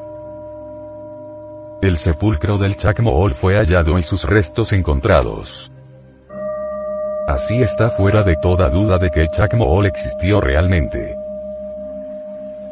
[1.80, 5.70] El sepulcro del Chacmool fue hallado y sus restos encontrados.
[7.28, 11.14] Así está fuera de toda duda de que el Chacmool existió realmente.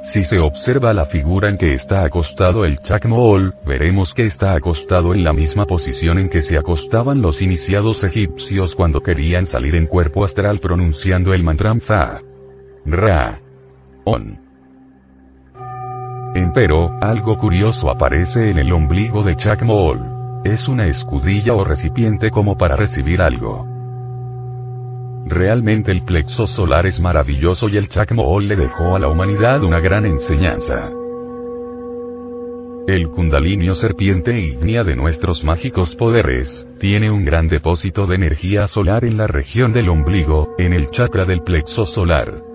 [0.03, 5.15] Si se observa la figura en que está acostado el Chacmool, veremos que está acostado
[5.15, 9.87] en la misma posición en que se acostaban los iniciados egipcios cuando querían salir en
[9.87, 12.21] cuerpo astral pronunciando el mantra Fa.
[12.85, 13.41] Ra.
[14.05, 14.46] On.
[16.35, 20.43] Empero, algo curioso aparece en el ombligo de Chacmool.
[20.45, 23.67] Es una escudilla o recipiente como para recibir algo.
[25.27, 29.81] Realmente el plexo solar es maravilloso y el Chacmool le dejó a la humanidad una
[29.81, 30.91] gran enseñanza.
[32.87, 39.05] El Kundalini serpiente ígnea de nuestros mágicos poderes, tiene un gran depósito de energía solar
[39.05, 42.46] en la región del ombligo, en el chakra del plexo solar.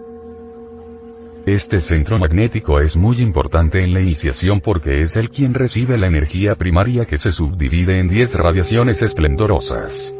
[1.46, 6.06] Este centro magnético es muy importante en la iniciación porque es el quien recibe la
[6.06, 10.14] energía primaria que se subdivide en 10 radiaciones esplendorosas.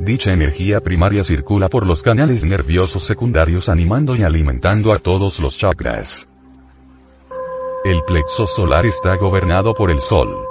[0.00, 5.56] Dicha energía primaria circula por los canales nerviosos secundarios animando y alimentando a todos los
[5.56, 6.28] chakras.
[7.84, 10.49] El plexo solar está gobernado por el Sol.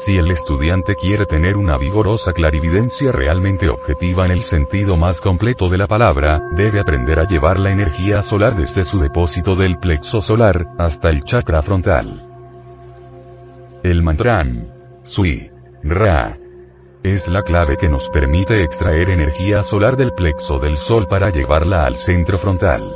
[0.00, 5.68] Si el estudiante quiere tener una vigorosa clarividencia realmente objetiva en el sentido más completo
[5.68, 10.20] de la palabra, debe aprender a llevar la energía solar desde su depósito del plexo
[10.20, 12.28] solar, hasta el chakra frontal.
[13.82, 14.68] El mantram,
[15.02, 15.50] Sui,
[15.82, 16.38] Ra,
[17.02, 21.84] es la clave que nos permite extraer energía solar del plexo del sol para llevarla
[21.84, 22.94] al centro frontal.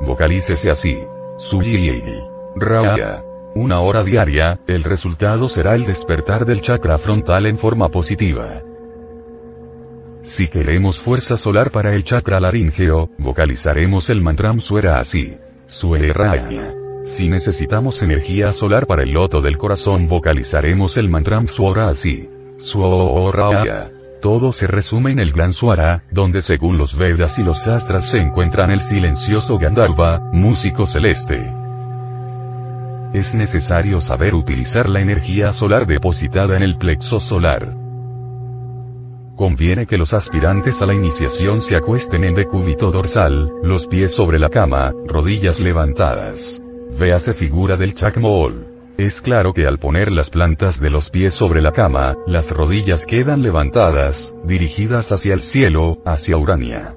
[0.00, 1.06] Vocalícese así.
[1.36, 2.02] Sui,
[2.56, 3.25] Ra
[3.56, 8.60] una hora diaria, el resultado será el despertar del chakra frontal en forma positiva.
[10.22, 15.36] Si queremos fuerza solar para el chakra laríngeo, vocalizaremos el mantram suera así.
[15.66, 16.74] Sueraya.
[17.04, 22.28] Si necesitamos energía solar para el loto del corazón, vocalizaremos el mantram suora así.
[22.58, 23.90] Suoraya.
[24.20, 28.18] Todo se resume en el gran suara, donde según los Vedas y los Astras se
[28.18, 31.65] encuentran el silencioso Gandharva, músico celeste
[33.12, 37.74] es necesario saber utilizar la energía solar depositada en el plexo solar.
[39.36, 44.38] Conviene que los aspirantes a la iniciación se acuesten en decúbito dorsal, los pies sobre
[44.38, 46.62] la cama, rodillas levantadas.
[46.98, 48.66] Véase figura del Chakmool.
[48.96, 53.04] Es claro que al poner las plantas de los pies sobre la cama, las rodillas
[53.04, 56.94] quedan levantadas, dirigidas hacia el cielo, hacia Urania.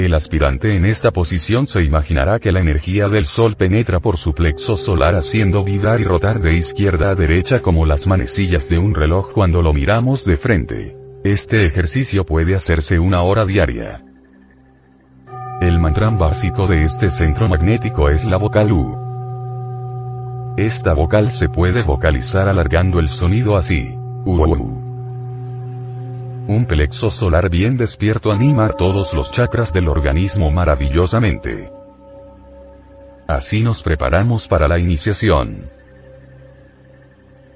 [0.00, 4.32] El aspirante en esta posición se imaginará que la energía del Sol penetra por su
[4.32, 8.94] plexo solar haciendo vibrar y rotar de izquierda a derecha como las manecillas de un
[8.94, 10.96] reloj cuando lo miramos de frente.
[11.22, 14.02] Este ejercicio puede hacerse una hora diaria.
[15.60, 18.96] El mantra básico de este centro magnético es la vocal U.
[20.56, 23.94] Esta vocal se puede vocalizar alargando el sonido así.
[24.24, 24.89] U.
[26.50, 31.70] Un plexo solar bien despierto anima todos los chakras del organismo maravillosamente.
[33.28, 35.70] Así nos preparamos para la iniciación.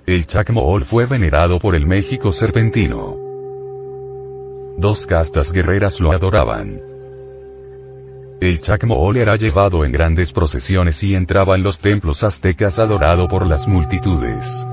[0.07, 3.17] El Chacmool fue venerado por el México serpentino.
[4.79, 6.81] Dos castas guerreras lo adoraban.
[8.41, 13.45] El Chacmool era llevado en grandes procesiones y entraba en los templos aztecas adorado por
[13.45, 14.65] las multitudes.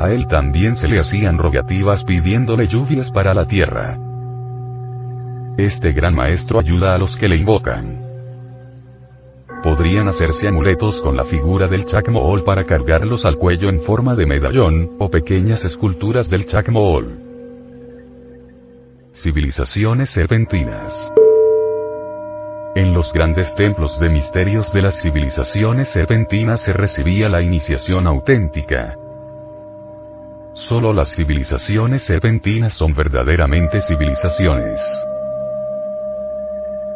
[0.00, 3.98] A él también se le hacían rogativas pidiéndole lluvias para la tierra.
[5.58, 8.00] Este gran maestro ayuda a los que le invocan.
[9.62, 14.24] Podrían hacerse amuletos con la figura del Chacmool para cargarlos al cuello en forma de
[14.24, 17.20] medallón, o pequeñas esculturas del Chacmool.
[19.12, 21.12] Civilizaciones serpentinas.
[22.74, 28.96] En los grandes templos de misterios de las civilizaciones serpentinas se recibía la iniciación auténtica.
[30.54, 34.80] Solo las civilizaciones serpentinas son verdaderamente civilizaciones.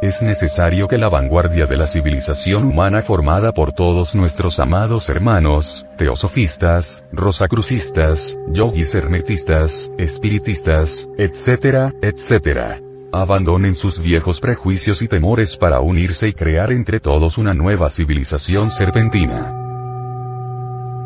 [0.03, 5.87] Es necesario que la vanguardia de la civilización humana formada por todos nuestros amados hermanos,
[5.97, 12.81] teosofistas, rosacrucistas, yogis hermetistas, espiritistas, etcétera, etcétera,
[13.13, 18.71] abandonen sus viejos prejuicios y temores para unirse y crear entre todos una nueva civilización
[18.71, 19.64] serpentina.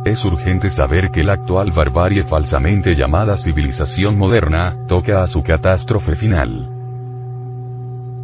[0.04, 6.14] Es urgente saber que la actual barbarie falsamente llamada civilización moderna, toca a su catástrofe
[6.16, 6.74] final.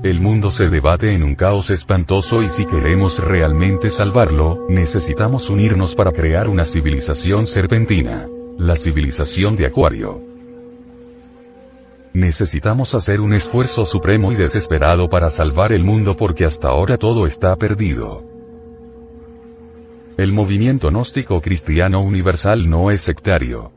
[0.03, 5.95] El mundo se debate en un caos espantoso y si queremos realmente salvarlo, necesitamos unirnos
[5.95, 8.29] para crear una civilización serpentina.
[8.59, 10.21] La civilización de Acuario.
[12.13, 17.27] Necesitamos hacer un esfuerzo supremo y desesperado para salvar el mundo porque hasta ahora todo
[17.27, 18.34] está perdido.
[20.17, 23.73] El movimiento gnóstico cristiano universal no es sectario.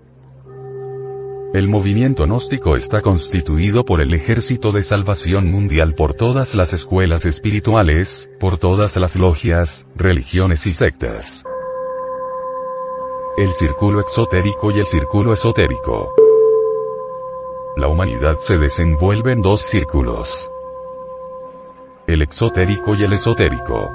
[1.51, 7.25] El movimiento gnóstico está constituido por el ejército de salvación mundial por todas las escuelas
[7.25, 11.43] espirituales, por todas las logias, religiones y sectas.
[13.35, 16.13] El círculo exotérico y el círculo esotérico.
[17.77, 20.51] La humanidad se desenvuelve en dos círculos.
[22.05, 23.89] El exotérico y el esotérico.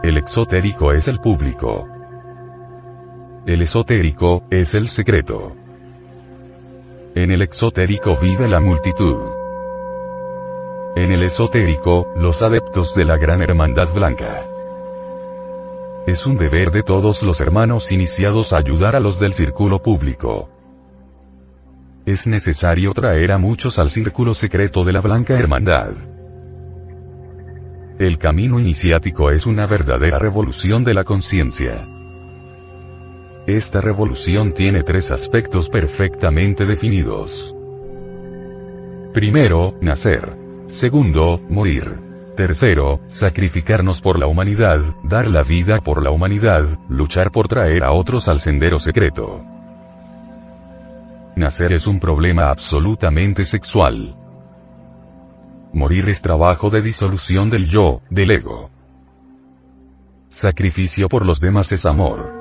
[0.00, 1.88] El exotérico es el público.
[3.46, 5.56] El esotérico, es el secreto.
[7.16, 9.16] En el exotérico vive la multitud.
[10.94, 14.44] En el esotérico, los adeptos de la gran hermandad blanca.
[16.06, 20.48] Es un deber de todos los hermanos iniciados ayudar a los del círculo público.
[22.06, 26.17] Es necesario traer a muchos al círculo secreto de la blanca hermandad.
[27.98, 31.84] El camino iniciático es una verdadera revolución de la conciencia.
[33.44, 37.56] Esta revolución tiene tres aspectos perfectamente definidos.
[39.12, 40.32] Primero, nacer.
[40.66, 41.98] Segundo, morir.
[42.36, 47.90] Tercero, sacrificarnos por la humanidad, dar la vida por la humanidad, luchar por traer a
[47.90, 49.42] otros al sendero secreto.
[51.34, 54.17] Nacer es un problema absolutamente sexual.
[55.78, 58.68] Morir es trabajo de disolución del yo, del ego.
[60.28, 62.34] Sacrificio por los demás es amor.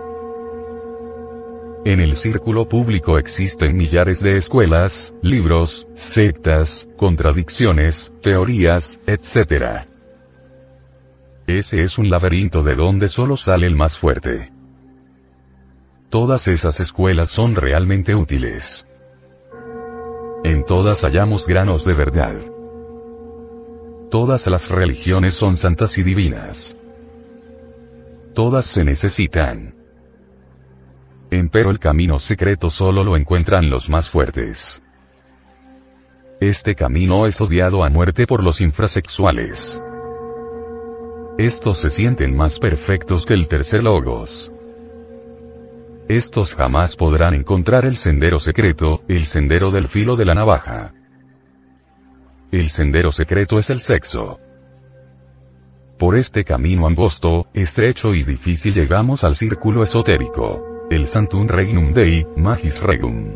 [1.86, 9.86] En el círculo público existen millares de escuelas, libros, sectas, contradicciones, teorías, etc.
[11.46, 14.52] Ese es un laberinto de donde solo sale el más fuerte.
[16.10, 18.88] Todas esas escuelas son realmente útiles.
[20.44, 22.57] En todas hallamos granos de verdad.
[24.10, 26.78] Todas las religiones son santas y divinas.
[28.34, 29.76] Todas se necesitan.
[31.30, 34.82] Empero el camino secreto solo lo encuentran los más fuertes.
[36.40, 39.82] Este camino es odiado a muerte por los infrasexuales.
[41.38, 44.54] Estos se sienten más perfectos que el tercer logos.
[46.08, 50.94] Estos jamás podrán encontrar el sendero secreto, el sendero del filo de la navaja.
[52.52, 54.40] El sendero secreto es el sexo.
[56.00, 60.88] Por este camino angosto, estrecho y difícil llegamos al círculo esotérico.
[60.90, 63.34] El Santum Regnum Dei, Magis Regum.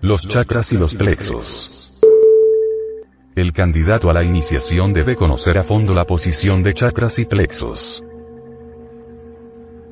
[0.00, 1.90] Los chakras y los plexos.
[3.36, 8.02] El candidato a la iniciación debe conocer a fondo la posición de chakras y plexos.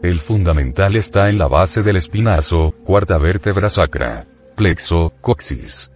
[0.02, 4.24] El fundamental está en la base del espinazo, cuarta vértebra sacra.
[4.56, 5.90] Plexo, coxis.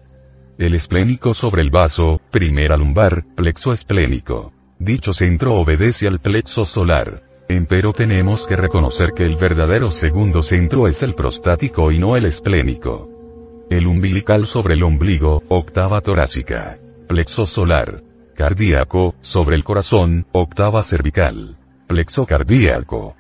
[0.59, 4.53] El esplénico sobre el vaso, primera lumbar, plexo esplénico.
[4.79, 7.23] Dicho centro obedece al plexo solar.
[7.49, 12.27] Empero tenemos que reconocer que el verdadero segundo centro es el prostático y no el
[12.27, 13.09] esplénico.
[13.71, 16.79] El umbilical sobre el ombligo, octava torácica
[17.13, 18.03] plexo solar.
[18.35, 21.59] Cardíaco, sobre el corazón, octava cervical.
[21.87, 23.15] Plexo cardíaco.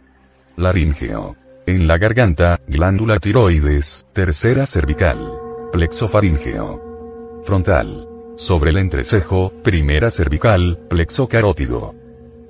[0.56, 1.36] Laringeo.
[1.66, 5.30] En la garganta, glándula tiroides, tercera cervical.
[5.72, 6.91] Plexo faríngeo.
[7.44, 8.06] Frontal.
[8.36, 11.92] Sobre el entrecejo, primera cervical, plexo carótido.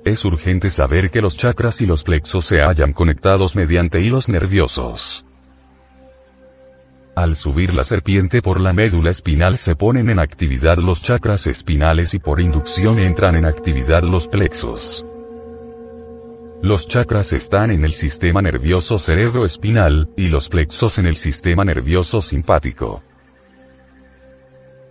[0.05, 5.25] Es urgente saber que los chakras y los plexos se hallan conectados mediante hilos nerviosos.
[7.15, 12.13] Al subir la serpiente por la médula espinal se ponen en actividad los chakras espinales
[12.13, 15.05] y por inducción entran en actividad los plexos.
[16.61, 22.21] Los chakras están en el sistema nervioso cerebroespinal, y los plexos en el sistema nervioso
[22.21, 23.01] simpático.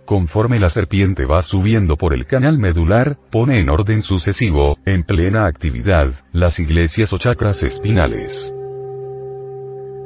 [0.05, 5.45] Conforme la serpiente va subiendo por el canal medular, pone en orden sucesivo, en plena
[5.45, 8.53] actividad, las iglesias o chakras espinales.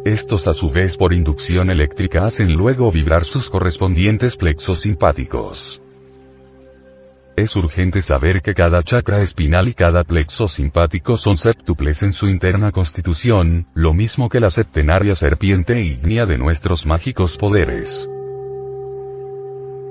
[0.06, 5.82] Estos a su vez por inducción eléctrica hacen luego vibrar sus correspondientes plexos simpáticos.
[7.36, 12.28] Es urgente saber que cada chakra espinal y cada plexo simpático son septuples en su
[12.28, 18.08] interna constitución, lo mismo que la septenaria serpiente ígnea de nuestros mágicos poderes.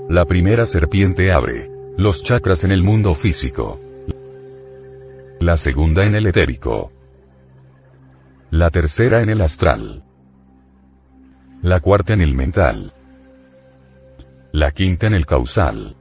[0.08, 3.80] La primera serpiente abre los chakras en el mundo físico.
[5.40, 6.92] La segunda en el etérico.
[8.50, 10.02] La tercera en el astral
[11.62, 12.92] la cuarta en el mental,
[14.52, 15.96] la quinta en el causal,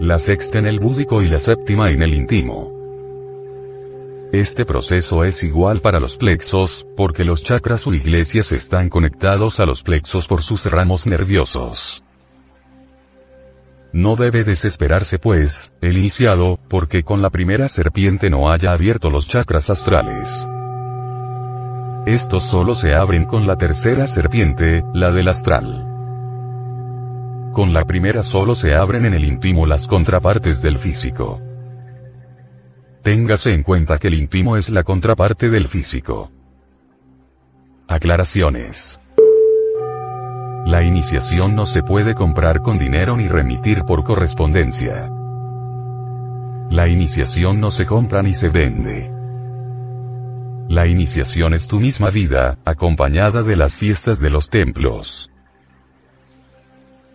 [0.00, 2.72] la sexta en el búdico y la séptima en el íntimo.
[4.32, 9.64] Este proceso es igual para los plexos, porque los chakras o iglesias están conectados a
[9.64, 12.02] los plexos por sus ramos nerviosos.
[13.92, 19.26] No debe desesperarse pues, el iniciado, porque con la primera serpiente no haya abierto los
[19.26, 20.28] chakras astrales.
[22.06, 25.84] Estos solo se abren con la tercera serpiente, la del astral.
[27.52, 31.40] Con la primera solo se abren en el íntimo las contrapartes del físico.
[33.02, 36.30] Téngase en cuenta que el íntimo es la contraparte del físico.
[37.88, 39.00] Aclaraciones.
[40.68, 45.08] La iniciación no se puede comprar con dinero ni remitir por correspondencia.
[46.68, 49.10] La iniciación no se compra ni se vende.
[50.68, 55.30] La iniciación es tu misma vida, acompañada de las fiestas de los templos.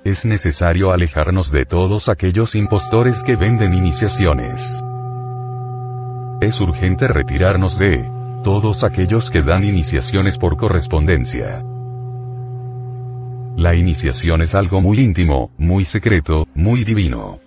[0.03, 4.75] Es necesario alejarnos de todos aquellos impostores que venden iniciaciones.
[6.41, 8.09] Es urgente retirarnos de
[8.43, 11.63] todos aquellos que dan iniciaciones por correspondencia.
[13.55, 17.39] La iniciación es algo muy íntimo, muy secreto, muy divino.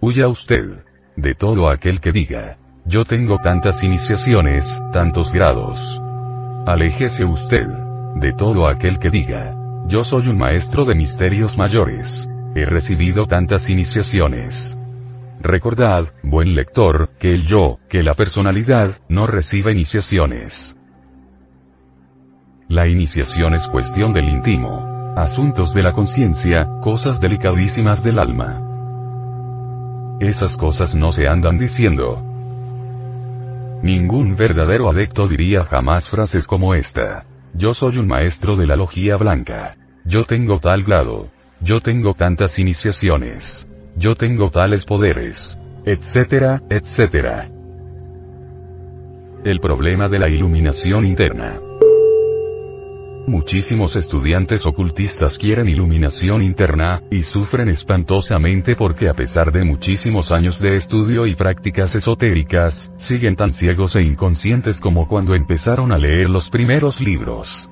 [0.00, 0.84] Huya usted
[1.16, 5.80] de todo aquel que diga, yo tengo tantas iniciaciones, tantos grados.
[6.66, 7.66] Aléjese usted
[8.16, 9.56] de todo aquel que diga,
[9.86, 12.28] yo soy un maestro de misterios mayores.
[12.54, 14.78] He recibido tantas iniciaciones.
[15.40, 20.77] Recordad, buen lector, que el yo, que la personalidad, no recibe iniciaciones.
[22.68, 25.14] La iniciación es cuestión del íntimo.
[25.16, 28.60] Asuntos de la conciencia, cosas delicadísimas del alma.
[30.20, 32.22] Esas cosas no se andan diciendo.
[33.82, 37.24] Ningún verdadero adepto diría jamás frases como esta.
[37.54, 39.74] Yo soy un maestro de la logía blanca.
[40.04, 41.30] Yo tengo tal grado.
[41.62, 43.66] Yo tengo tantas iniciaciones.
[43.96, 45.58] Yo tengo tales poderes.
[45.86, 47.48] Etcétera, etcétera.
[49.42, 51.60] El problema de la iluminación interna.
[53.28, 60.58] Muchísimos estudiantes ocultistas quieren iluminación interna, y sufren espantosamente porque a pesar de muchísimos años
[60.58, 66.30] de estudio y prácticas esotéricas, siguen tan ciegos e inconscientes como cuando empezaron a leer
[66.30, 67.68] los primeros libros.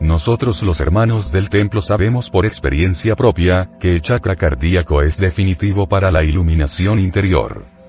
[0.00, 5.86] Nosotros los hermanos del templo sabemos por experiencia propia, que el chakra cardíaco es definitivo
[5.86, 7.81] para la iluminación interior.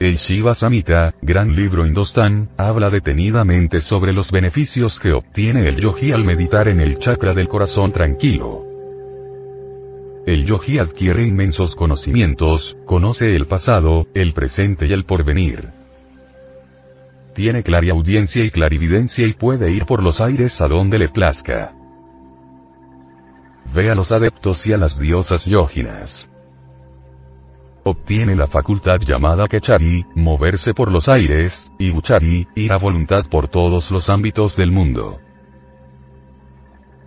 [0.00, 6.10] El Shiva Samhita, gran libro hindostán, habla detenidamente sobre los beneficios que obtiene el yogi
[6.10, 8.64] al meditar en el chakra del corazón tranquilo.
[10.24, 15.68] El yogi adquiere inmensos conocimientos, conoce el pasado, el presente y el porvenir.
[17.34, 21.74] Tiene clariaudiencia y clarividencia y puede ir por los aires a donde le plazca.
[23.74, 26.30] Ve a los adeptos y a las diosas yoginas
[27.90, 33.48] obtiene la facultad llamada Kechari, moverse por los aires, y Buchari, ir a voluntad por
[33.48, 35.18] todos los ámbitos del mundo.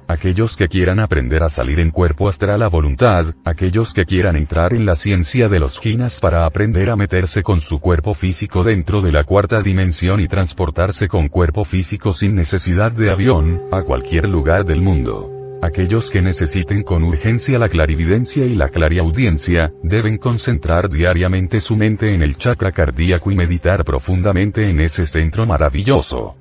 [0.07, 4.73] Aquellos que quieran aprender a salir en cuerpo astral a voluntad, aquellos que quieran entrar
[4.73, 9.01] en la ciencia de los ginas para aprender a meterse con su cuerpo físico dentro
[9.01, 14.27] de la cuarta dimensión y transportarse con cuerpo físico sin necesidad de avión, a cualquier
[14.27, 15.43] lugar del mundo.
[15.64, 22.14] Aquellos que necesiten con urgencia la clarividencia y la clariaudiencia, deben concentrar diariamente su mente
[22.14, 26.36] en el chakra cardíaco y meditar profundamente en ese centro maravilloso.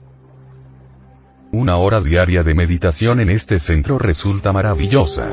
[1.53, 5.29] Una hora diaria de meditación en este centro resulta maravillosa.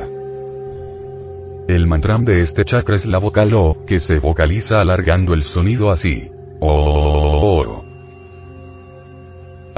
[1.67, 5.89] El mantram de este chakra es la vocal O, que se vocaliza alargando el sonido
[5.89, 6.29] así.
[6.59, 7.48] O.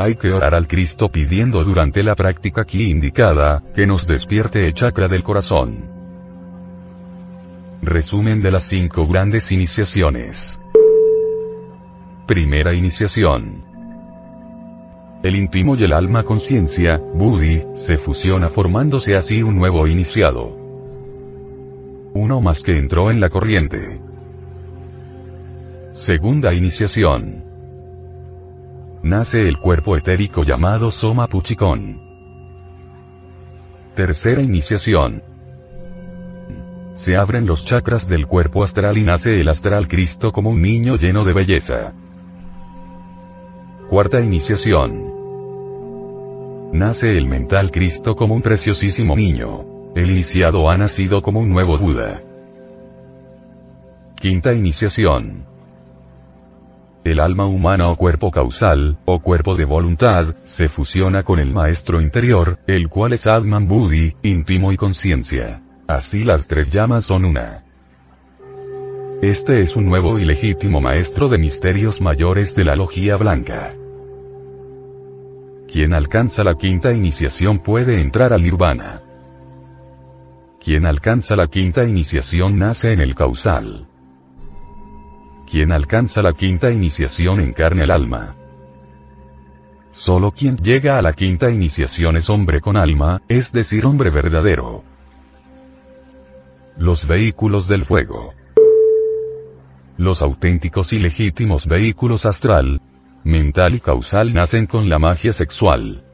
[0.01, 4.73] Hay que orar al Cristo pidiendo durante la práctica aquí indicada, que nos despierte el
[4.73, 5.91] chakra del corazón.
[7.83, 10.59] Resumen de las cinco grandes iniciaciones.
[12.25, 13.63] Primera iniciación.
[15.21, 20.57] El íntimo y el alma conciencia, Buddhi, se fusiona formándose así un nuevo iniciado.
[22.15, 24.01] Uno más que entró en la corriente.
[25.93, 27.50] Segunda iniciación
[29.03, 31.99] nace el cuerpo etérico llamado Soma Puchikon.
[33.95, 35.23] Tercera iniciación.
[36.93, 40.97] Se abren los chakras del cuerpo astral y nace el astral Cristo como un niño
[40.97, 41.93] lleno de belleza.
[43.89, 45.11] Cuarta iniciación.
[46.73, 49.65] Nace el mental Cristo como un preciosísimo niño.
[49.95, 52.21] El iniciado ha nacido como un nuevo Buda.
[54.15, 55.45] Quinta iniciación.
[57.03, 61.99] El alma humana o cuerpo causal, o cuerpo de voluntad, se fusiona con el maestro
[61.99, 65.63] interior, el cual es Atman Buddhi, íntimo y conciencia.
[65.87, 67.63] Así las tres llamas son una.
[69.23, 73.73] Este es un nuevo y legítimo maestro de misterios mayores de la logía blanca.
[75.71, 79.01] Quien alcanza la quinta iniciación puede entrar al nirvana.
[80.63, 83.87] Quien alcanza la quinta iniciación nace en el causal.
[85.51, 88.37] Quien alcanza la quinta iniciación encarna el alma.
[89.91, 94.85] Solo quien llega a la quinta iniciación es hombre con alma, es decir, hombre verdadero.
[96.77, 98.33] Los vehículos del fuego.
[99.97, 102.79] Los auténticos y legítimos vehículos astral,
[103.25, 106.05] mental y causal nacen con la magia sexual.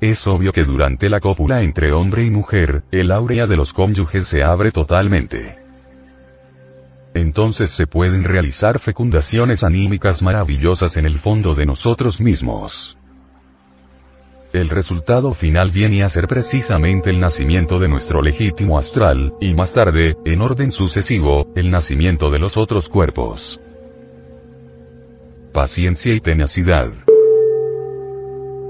[0.00, 4.26] Es obvio que durante la cópula entre hombre y mujer, el áurea de los cónyuges
[4.26, 5.61] se abre totalmente
[7.14, 12.98] entonces se pueden realizar fecundaciones anímicas maravillosas en el fondo de nosotros mismos.
[14.52, 19.72] El resultado final viene a ser precisamente el nacimiento de nuestro legítimo astral, y más
[19.72, 23.60] tarde, en orden sucesivo, el nacimiento de los otros cuerpos.
[25.54, 26.92] Paciencia y tenacidad.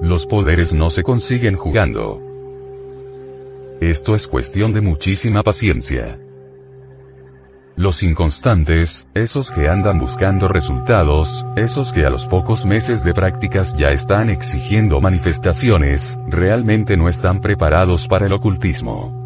[0.03, 2.21] Los poderes no se consiguen jugando.
[3.81, 6.19] Esto es cuestión de muchísima paciencia.
[7.77, 13.75] Los inconstantes, esos que andan buscando resultados, esos que a los pocos meses de prácticas
[13.79, 19.19] ya están exigiendo manifestaciones, realmente no están preparados para el ocultismo.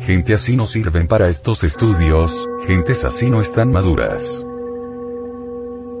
[0.00, 2.34] Gente así no sirven para estos estudios,
[2.66, 4.44] gentes así no están maduras.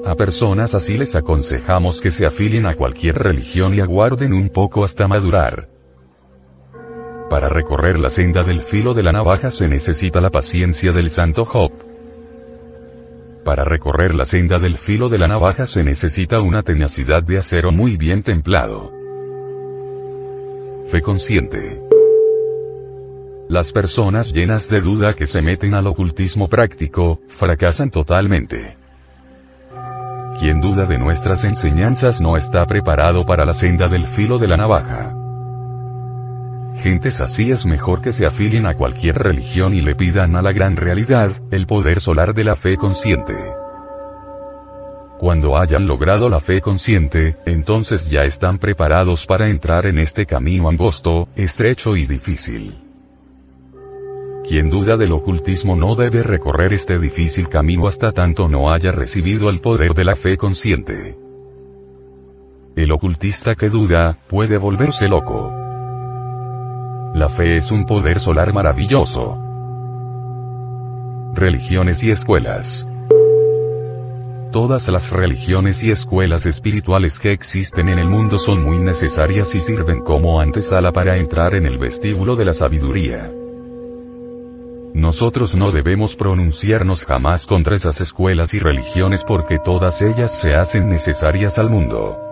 [0.04, 4.82] A personas así les aconsejamos que se afilien a cualquier religión y aguarden un poco
[4.82, 5.77] hasta madurar.
[7.30, 11.44] Para recorrer la senda del filo de la navaja se necesita la paciencia del santo
[11.44, 11.70] Job.
[13.44, 17.70] Para recorrer la senda del filo de la navaja se necesita una tenacidad de acero
[17.70, 18.90] muy bien templado.
[20.90, 21.82] Fe consciente.
[23.48, 28.76] Las personas llenas de duda que se meten al ocultismo práctico, fracasan totalmente.
[30.40, 34.56] Quien duda de nuestras enseñanzas no está preparado para la senda del filo de la
[34.56, 35.17] navaja.
[36.82, 40.52] Gentes así es mejor que se afilien a cualquier religión y le pidan a la
[40.52, 43.34] gran realidad, el poder solar de la fe consciente.
[45.18, 50.68] Cuando hayan logrado la fe consciente, entonces ya están preparados para entrar en este camino
[50.68, 52.78] angosto, estrecho y difícil.
[54.48, 59.50] Quien duda del ocultismo no debe recorrer este difícil camino hasta tanto no haya recibido
[59.50, 61.18] el poder de la fe consciente.
[62.76, 65.67] El ocultista que duda, puede volverse loco.
[67.18, 69.36] La fe es un poder solar maravilloso.
[71.34, 72.86] Religiones y escuelas.
[74.52, 79.60] Todas las religiones y escuelas espirituales que existen en el mundo son muy necesarias y
[79.60, 83.32] sirven como antesala para entrar en el vestíbulo de la sabiduría.
[84.94, 90.88] Nosotros no debemos pronunciarnos jamás contra esas escuelas y religiones porque todas ellas se hacen
[90.88, 92.27] necesarias al mundo.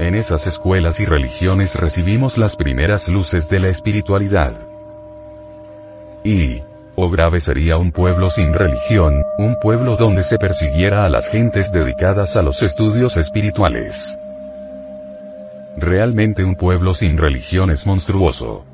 [0.00, 4.54] En esas escuelas y religiones recibimos las primeras luces de la espiritualidad.
[6.24, 6.62] Y,
[6.96, 11.70] oh grave sería un pueblo sin religión, un pueblo donde se persiguiera a las gentes
[11.70, 14.18] dedicadas a los estudios espirituales.
[15.76, 18.64] Realmente un pueblo sin religión es monstruoso.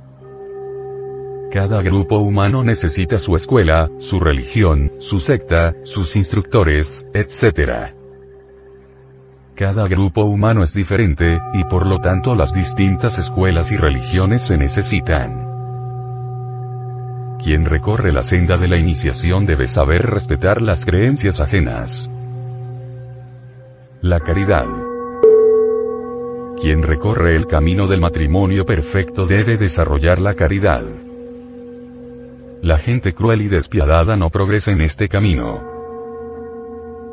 [1.50, 7.96] Cada grupo humano necesita su escuela, su religión, su secta, sus instructores, etc.
[9.56, 14.58] Cada grupo humano es diferente, y por lo tanto las distintas escuelas y religiones se
[14.58, 15.46] necesitan.
[17.42, 22.06] Quien recorre la senda de la iniciación debe saber respetar las creencias ajenas.
[24.02, 24.66] La caridad.
[26.60, 30.84] Quien recorre el camino del matrimonio perfecto debe desarrollar la caridad.
[32.60, 35.75] La gente cruel y despiadada no progresa en este camino.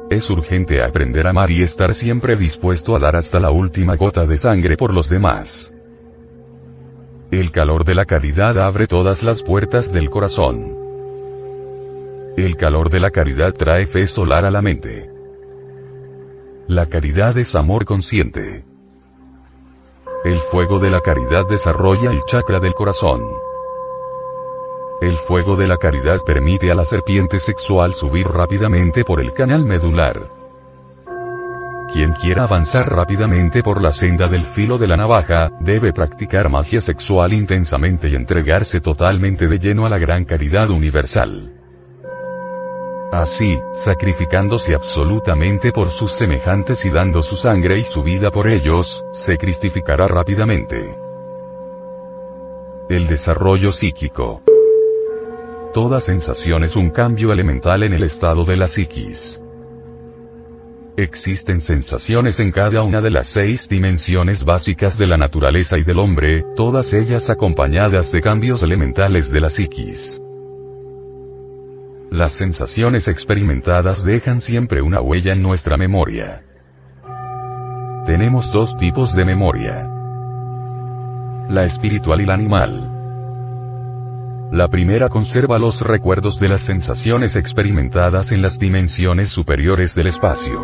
[0.10, 4.26] Es urgente aprender a amar y estar siempre dispuesto a dar hasta la última gota
[4.26, 5.74] de sangre por los demás.
[7.32, 10.78] El calor de la caridad abre todas las puertas del corazón.
[12.38, 15.08] El calor de la caridad trae fe solar a la mente.
[16.68, 18.66] La caridad es amor consciente.
[20.24, 23.22] El fuego de la caridad desarrolla el chakra del corazón.
[25.04, 29.66] El fuego de la caridad permite a la serpiente sexual subir rápidamente por el canal
[29.66, 30.30] medular.
[31.92, 36.80] Quien quiera avanzar rápidamente por la senda del filo de la navaja, debe practicar magia
[36.80, 41.52] sexual intensamente y entregarse totalmente de lleno a la gran caridad universal.
[43.12, 49.04] Así, sacrificándose absolutamente por sus semejantes y dando su sangre y su vida por ellos,
[49.12, 50.98] se cristificará rápidamente.
[52.88, 54.42] El desarrollo psíquico.
[55.74, 59.42] Toda sensación es un cambio elemental en el estado de la psiquis.
[60.96, 65.98] Existen sensaciones en cada una de las seis dimensiones básicas de la naturaleza y del
[65.98, 70.22] hombre, todas ellas acompañadas de cambios elementales de la psiquis.
[72.12, 76.44] Las sensaciones experimentadas dejan siempre una huella en nuestra memoria.
[78.06, 79.90] Tenemos dos tipos de memoria.
[81.50, 82.93] La espiritual y la animal.
[84.54, 90.62] La primera conserva los recuerdos de las sensaciones experimentadas en las dimensiones superiores del espacio.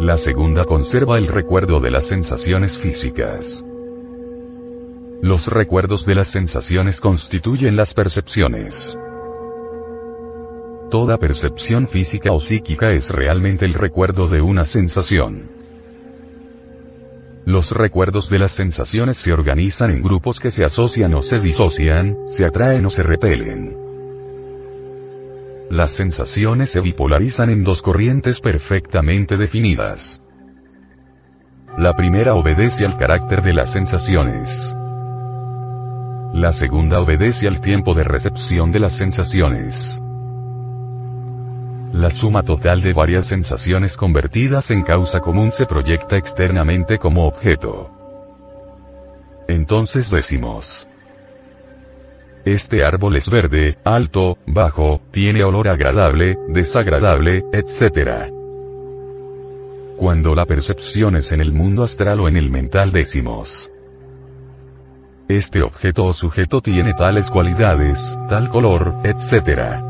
[0.00, 3.64] La segunda conserva el recuerdo de las sensaciones físicas.
[5.22, 8.98] Los recuerdos de las sensaciones constituyen las percepciones.
[10.90, 15.57] Toda percepción física o psíquica es realmente el recuerdo de una sensación.
[17.48, 22.14] Los recuerdos de las sensaciones se organizan en grupos que se asocian o se disocian,
[22.26, 23.74] se atraen o se repelen.
[25.70, 30.20] Las sensaciones se bipolarizan en dos corrientes perfectamente definidas.
[31.78, 34.76] La primera obedece al carácter de las sensaciones.
[36.34, 39.98] La segunda obedece al tiempo de recepción de las sensaciones.
[41.98, 47.90] La suma total de varias sensaciones convertidas en causa común se proyecta externamente como objeto.
[49.48, 50.86] Entonces decimos.
[52.44, 58.30] Este árbol es verde, alto, bajo, tiene olor agradable, desagradable, etc.
[59.96, 63.72] Cuando la percepción es en el mundo astral o en el mental decimos.
[65.28, 69.87] Este objeto o sujeto tiene tales cualidades, tal color, etc.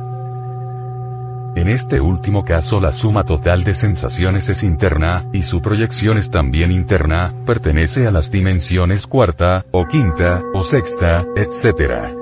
[1.58, 6.30] En este último caso la suma total de sensaciones es interna, y su proyección es
[6.30, 12.14] también interna, pertenece a las dimensiones cuarta, o quinta, o sexta, etc.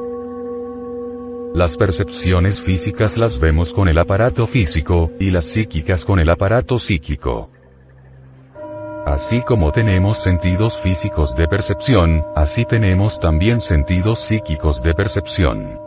[1.52, 6.78] Las percepciones físicas las vemos con el aparato físico, y las psíquicas con el aparato
[6.78, 7.50] psíquico.
[9.04, 15.85] Así como tenemos sentidos físicos de percepción, así tenemos también sentidos psíquicos de percepción.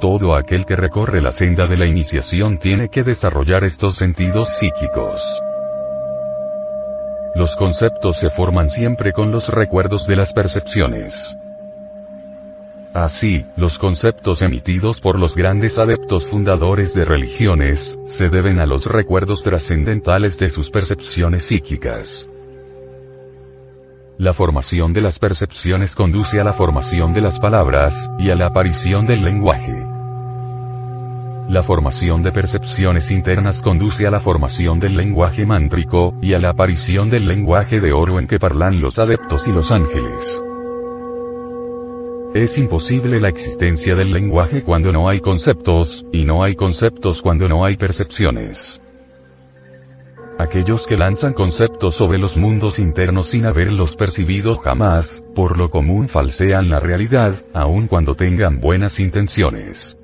[0.00, 5.24] Todo aquel que recorre la senda de la iniciación tiene que desarrollar estos sentidos psíquicos.
[7.34, 11.36] Los conceptos se forman siempre con los recuerdos de las percepciones.
[12.92, 18.86] Así, los conceptos emitidos por los grandes adeptos fundadores de religiones, se deben a los
[18.86, 22.26] recuerdos trascendentales de sus percepciones psíquicas.
[24.18, 28.46] La formación de las percepciones conduce a la formación de las palabras, y a la
[28.46, 29.74] aparición del lenguaje.
[31.50, 36.48] La formación de percepciones internas conduce a la formación del lenguaje mántrico, y a la
[36.48, 40.40] aparición del lenguaje de oro en que parlan los adeptos y los ángeles.
[42.32, 47.50] Es imposible la existencia del lenguaje cuando no hay conceptos, y no hay conceptos cuando
[47.50, 48.80] no hay percepciones.
[50.38, 56.08] Aquellos que lanzan conceptos sobre los mundos internos sin haberlos percibido jamás, por lo común
[56.08, 59.96] falsean la realidad, aun cuando tengan buenas intenciones.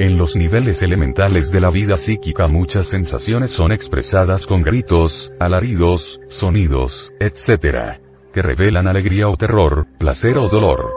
[0.00, 6.20] En los niveles elementales de la vida psíquica muchas sensaciones son expresadas con gritos, alaridos,
[6.28, 7.98] sonidos, etc
[8.32, 10.92] que revelan alegría o terror, placer o dolor.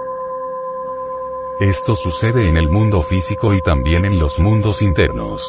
[1.60, 5.42] Esto sucede en el mundo físico y también en los mundos internos.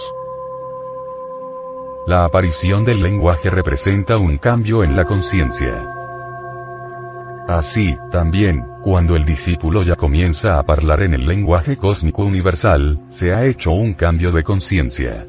[2.05, 5.89] La aparición del lenguaje representa un cambio en la conciencia.
[7.47, 13.33] Así, también, cuando el discípulo ya comienza a hablar en el lenguaje cósmico universal, se
[13.33, 15.29] ha hecho un cambio de conciencia.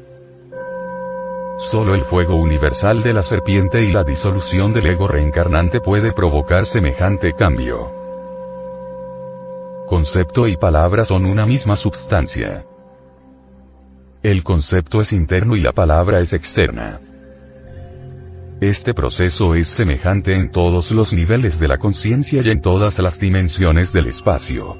[1.58, 6.64] Solo el fuego universal de la serpiente y la disolución del ego reencarnante puede provocar
[6.64, 7.92] semejante cambio.
[9.86, 12.64] Concepto y palabra son una misma substancia.
[14.24, 16.98] El concepto es interno y la palabra es externa.
[18.58, 23.20] Este proceso es semejante en todos los niveles de la conciencia y en todas las
[23.20, 24.78] dimensiones del espacio.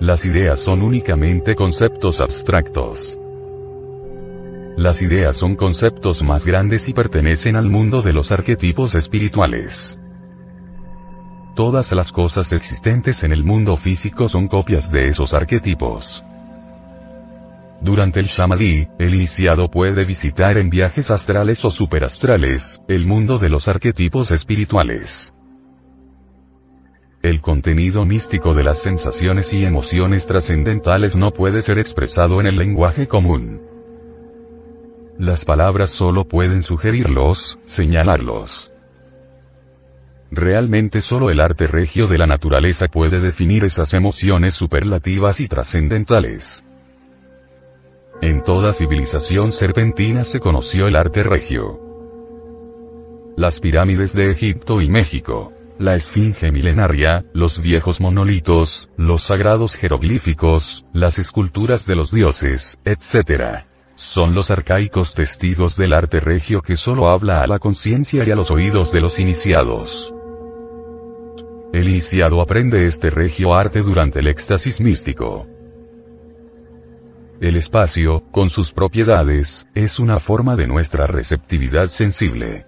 [0.00, 3.20] Las ideas son únicamente conceptos abstractos.
[4.76, 9.96] Las ideas son conceptos más grandes y pertenecen al mundo de los arquetipos espirituales.
[11.54, 16.24] Todas las cosas existentes en el mundo físico son copias de esos arquetipos.
[17.80, 23.48] Durante el Shamadhi, el iniciado puede visitar en viajes astrales o superastrales, el mundo de
[23.48, 25.32] los arquetipos espirituales.
[27.22, 32.56] El contenido místico de las sensaciones y emociones trascendentales no puede ser expresado en el
[32.56, 33.60] lenguaje común.
[35.18, 38.70] Las palabras solo pueden sugerirlos, señalarlos.
[40.30, 46.64] Realmente solo el arte regio de la naturaleza puede definir esas emociones superlativas y trascendentales.
[48.22, 51.80] En toda civilización serpentina se conoció el arte regio.
[53.36, 60.86] Las pirámides de Egipto y México, la esfinge milenaria, los viejos monolitos, los sagrados jeroglíficos,
[60.92, 67.08] las esculturas de los dioses, etc son los arcaicos testigos del arte regio que solo
[67.08, 70.12] habla a la conciencia y a los oídos de los iniciados.
[71.72, 75.46] El iniciado aprende este regio arte durante el éxtasis místico.
[77.40, 82.64] El espacio, con sus propiedades, es una forma de nuestra receptividad sensible.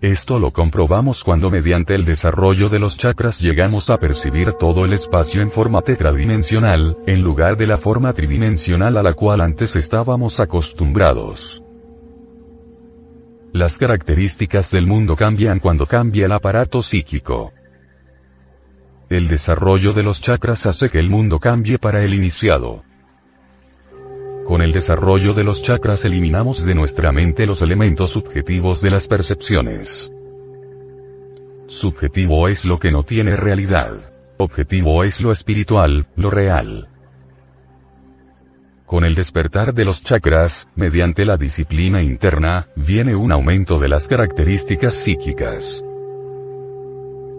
[0.00, 4.92] Esto lo comprobamos cuando mediante el desarrollo de los chakras llegamos a percibir todo el
[4.92, 10.40] espacio en forma tetradimensional, en lugar de la forma tridimensional a la cual antes estábamos
[10.40, 11.62] acostumbrados.
[13.52, 17.52] Las características del mundo cambian cuando cambia el aparato psíquico.
[19.08, 22.82] El desarrollo de los chakras hace que el mundo cambie para el iniciado.
[24.44, 29.08] Con el desarrollo de los chakras eliminamos de nuestra mente los elementos subjetivos de las
[29.08, 30.12] percepciones.
[31.66, 34.12] Subjetivo es lo que no tiene realidad.
[34.36, 36.88] Objetivo es lo espiritual, lo real.
[38.84, 44.08] Con el despertar de los chakras, mediante la disciplina interna, viene un aumento de las
[44.08, 45.82] características psíquicas.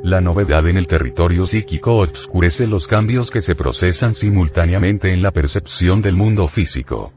[0.05, 5.31] La novedad en el territorio psíquico obscurece los cambios que se procesan simultáneamente en la
[5.31, 7.11] percepción del mundo físico.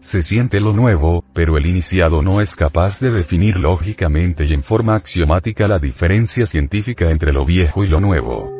[0.00, 4.62] Se siente lo nuevo, pero el iniciado no es capaz de definir lógicamente y en
[4.62, 8.50] forma axiomática la diferencia científica entre lo viejo y lo nuevo.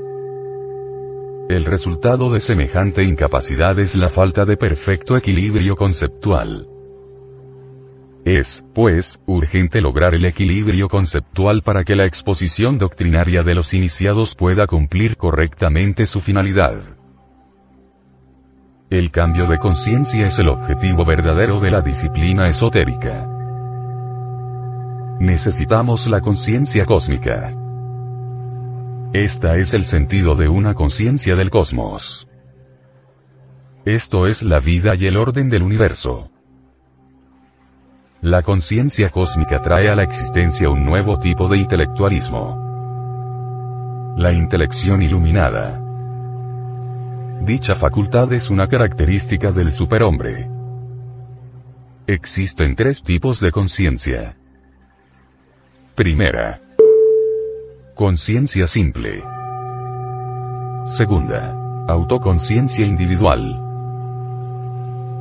[1.48, 6.75] El resultado de semejante incapacidad es la falta de perfecto equilibrio conceptual.
[8.26, 14.34] Es, pues, urgente lograr el equilibrio conceptual para que la exposición doctrinaria de los iniciados
[14.34, 16.80] pueda cumplir correctamente su finalidad.
[18.90, 23.28] El cambio de conciencia es el objetivo verdadero de la disciplina esotérica.
[25.20, 27.52] Necesitamos la conciencia cósmica.
[29.12, 32.26] Esta es el sentido de una conciencia del cosmos.
[33.84, 36.32] Esto es la vida y el orden del universo.
[38.26, 42.56] La conciencia cósmica trae a la existencia un nuevo tipo de intelectualismo.
[44.18, 45.80] La intelección iluminada.
[47.42, 50.50] Dicha facultad es una característica del superhombre.
[52.08, 54.34] Existen tres tipos de conciencia.
[55.94, 56.60] Primera.
[57.94, 59.22] Conciencia simple.
[60.86, 61.86] Segunda.
[61.86, 63.62] Autoconciencia individual.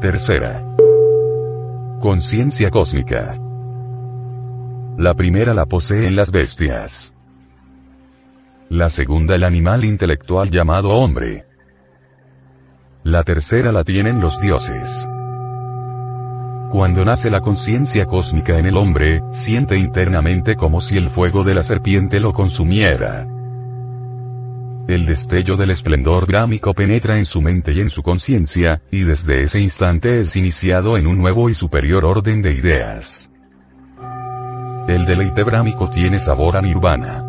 [0.01, 0.63] Tercera.
[1.99, 3.39] Conciencia cósmica.
[4.97, 7.13] La primera la poseen las bestias.
[8.69, 11.45] La segunda el animal intelectual llamado hombre.
[13.03, 15.07] La tercera la tienen los dioses.
[16.69, 21.55] Cuando nace la conciencia cósmica en el hombre, siente internamente como si el fuego de
[21.55, 23.25] la serpiente lo consumiera.
[24.87, 29.41] El destello del esplendor brámico penetra en su mente y en su conciencia, y desde
[29.41, 33.31] ese instante es iniciado en un nuevo y superior orden de ideas.
[34.87, 37.23] El deleite brámico tiene sabor a nirvana.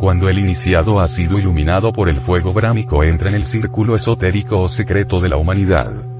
[0.00, 4.62] Cuando el iniciado ha sido iluminado por el fuego brámico entra en el círculo esotérico
[4.62, 6.11] o secreto de la humanidad.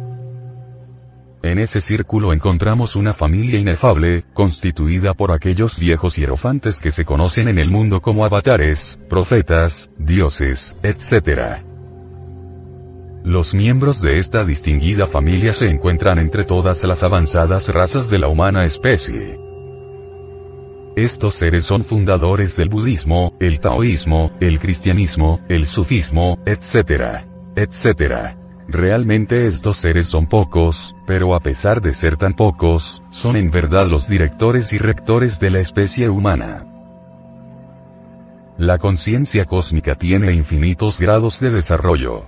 [1.42, 7.48] En ese círculo encontramos una familia inefable, constituida por aquellos viejos hierofantes que se conocen
[7.48, 11.64] en el mundo como avatares, profetas, dioses, etc.
[13.24, 18.28] Los miembros de esta distinguida familia se encuentran entre todas las avanzadas razas de la
[18.28, 19.36] humana especie.
[20.94, 27.24] Estos seres son fundadores del budismo, el taoísmo, el cristianismo, el sufismo, etc.
[27.56, 28.41] etc.
[28.68, 33.86] Realmente estos seres son pocos, pero a pesar de ser tan pocos, son en verdad
[33.86, 36.66] los directores y rectores de la especie humana.
[38.58, 42.26] La conciencia cósmica tiene infinitos grados de desarrollo.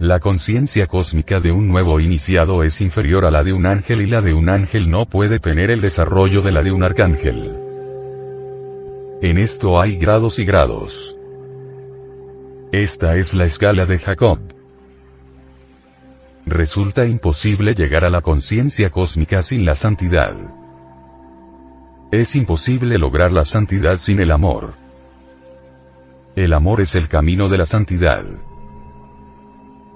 [0.00, 4.06] La conciencia cósmica de un nuevo iniciado es inferior a la de un ángel y
[4.06, 7.56] la de un ángel no puede tener el desarrollo de la de un arcángel.
[9.22, 11.14] En esto hay grados y grados.
[12.72, 14.53] Esta es la escala de Jacob.
[16.46, 20.36] Resulta imposible llegar a la conciencia cósmica sin la santidad.
[22.12, 24.74] Es imposible lograr la santidad sin el amor.
[26.36, 28.24] El amor es el camino de la santidad.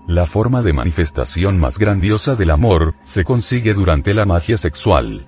[0.07, 5.27] La forma de manifestación más grandiosa del amor, se consigue durante la magia sexual.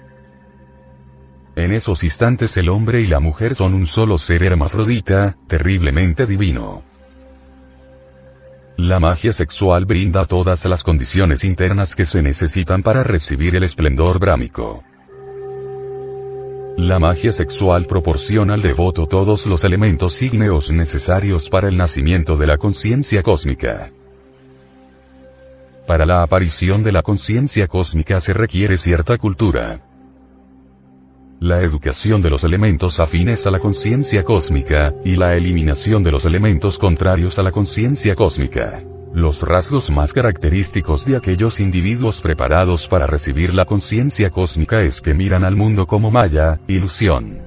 [1.55, 6.90] En esos instantes el hombre y la mujer son un solo ser hermafrodita, terriblemente divino.
[8.83, 14.19] La magia sexual brinda todas las condiciones internas que se necesitan para recibir el esplendor
[14.19, 14.83] brámico.
[16.79, 22.47] La magia sexual proporciona al devoto todos los elementos ígneos necesarios para el nacimiento de
[22.47, 23.91] la conciencia cósmica.
[25.87, 29.90] Para la aparición de la conciencia cósmica se requiere cierta cultura.
[31.41, 36.27] La educación de los elementos afines a la conciencia cósmica, y la eliminación de los
[36.27, 38.83] elementos contrarios a la conciencia cósmica.
[39.15, 45.15] Los rasgos más característicos de aquellos individuos preparados para recibir la conciencia cósmica es que
[45.15, 47.39] miran al mundo como maya, ilusión.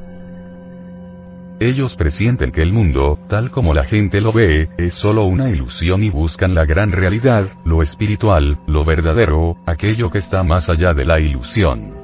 [1.60, 6.04] Ellos presienten que el mundo, tal como la gente lo ve, es solo una ilusión
[6.04, 11.06] y buscan la gran realidad, lo espiritual, lo verdadero, aquello que está más allá de
[11.06, 12.03] la ilusión.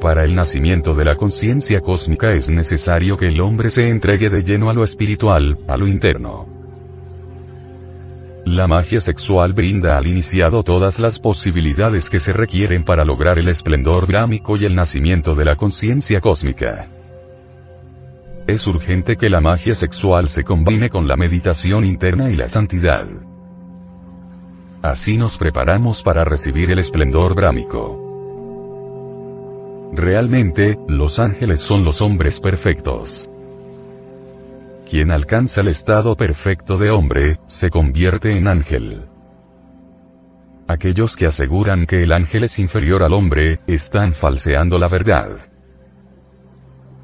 [0.00, 4.42] Para el nacimiento de la conciencia cósmica es necesario que el hombre se entregue de
[4.42, 6.46] lleno a lo espiritual, a lo interno.
[8.46, 13.48] La magia sexual brinda al iniciado todas las posibilidades que se requieren para lograr el
[13.48, 16.88] esplendor brámico y el nacimiento de la conciencia cósmica.
[18.46, 23.06] Es urgente que la magia sexual se combine con la meditación interna y la santidad.
[24.80, 28.09] Así nos preparamos para recibir el esplendor brámico.
[29.92, 33.28] Realmente, los ángeles son los hombres perfectos.
[34.88, 39.06] Quien alcanza el estado perfecto de hombre, se convierte en ángel.
[40.68, 45.30] Aquellos que aseguran que el ángel es inferior al hombre, están falseando la verdad.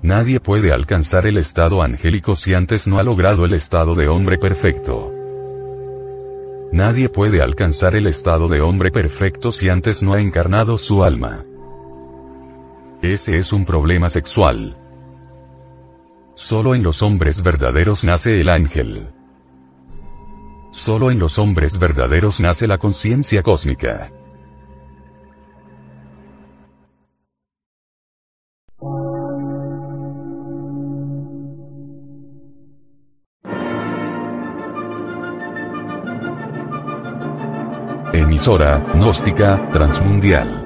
[0.02, 4.38] Nadie puede alcanzar el estado angélico si antes no ha logrado el estado de hombre
[4.38, 5.12] perfecto.
[6.70, 11.42] Nadie puede alcanzar el estado de hombre perfecto si antes no ha encarnado su alma.
[13.12, 14.76] Ese es un problema sexual.
[16.34, 19.12] Solo en los hombres verdaderos nace el ángel.
[20.72, 24.10] Solo en los hombres verdaderos nace la conciencia cósmica.
[38.12, 40.65] Emisora, gnóstica, transmundial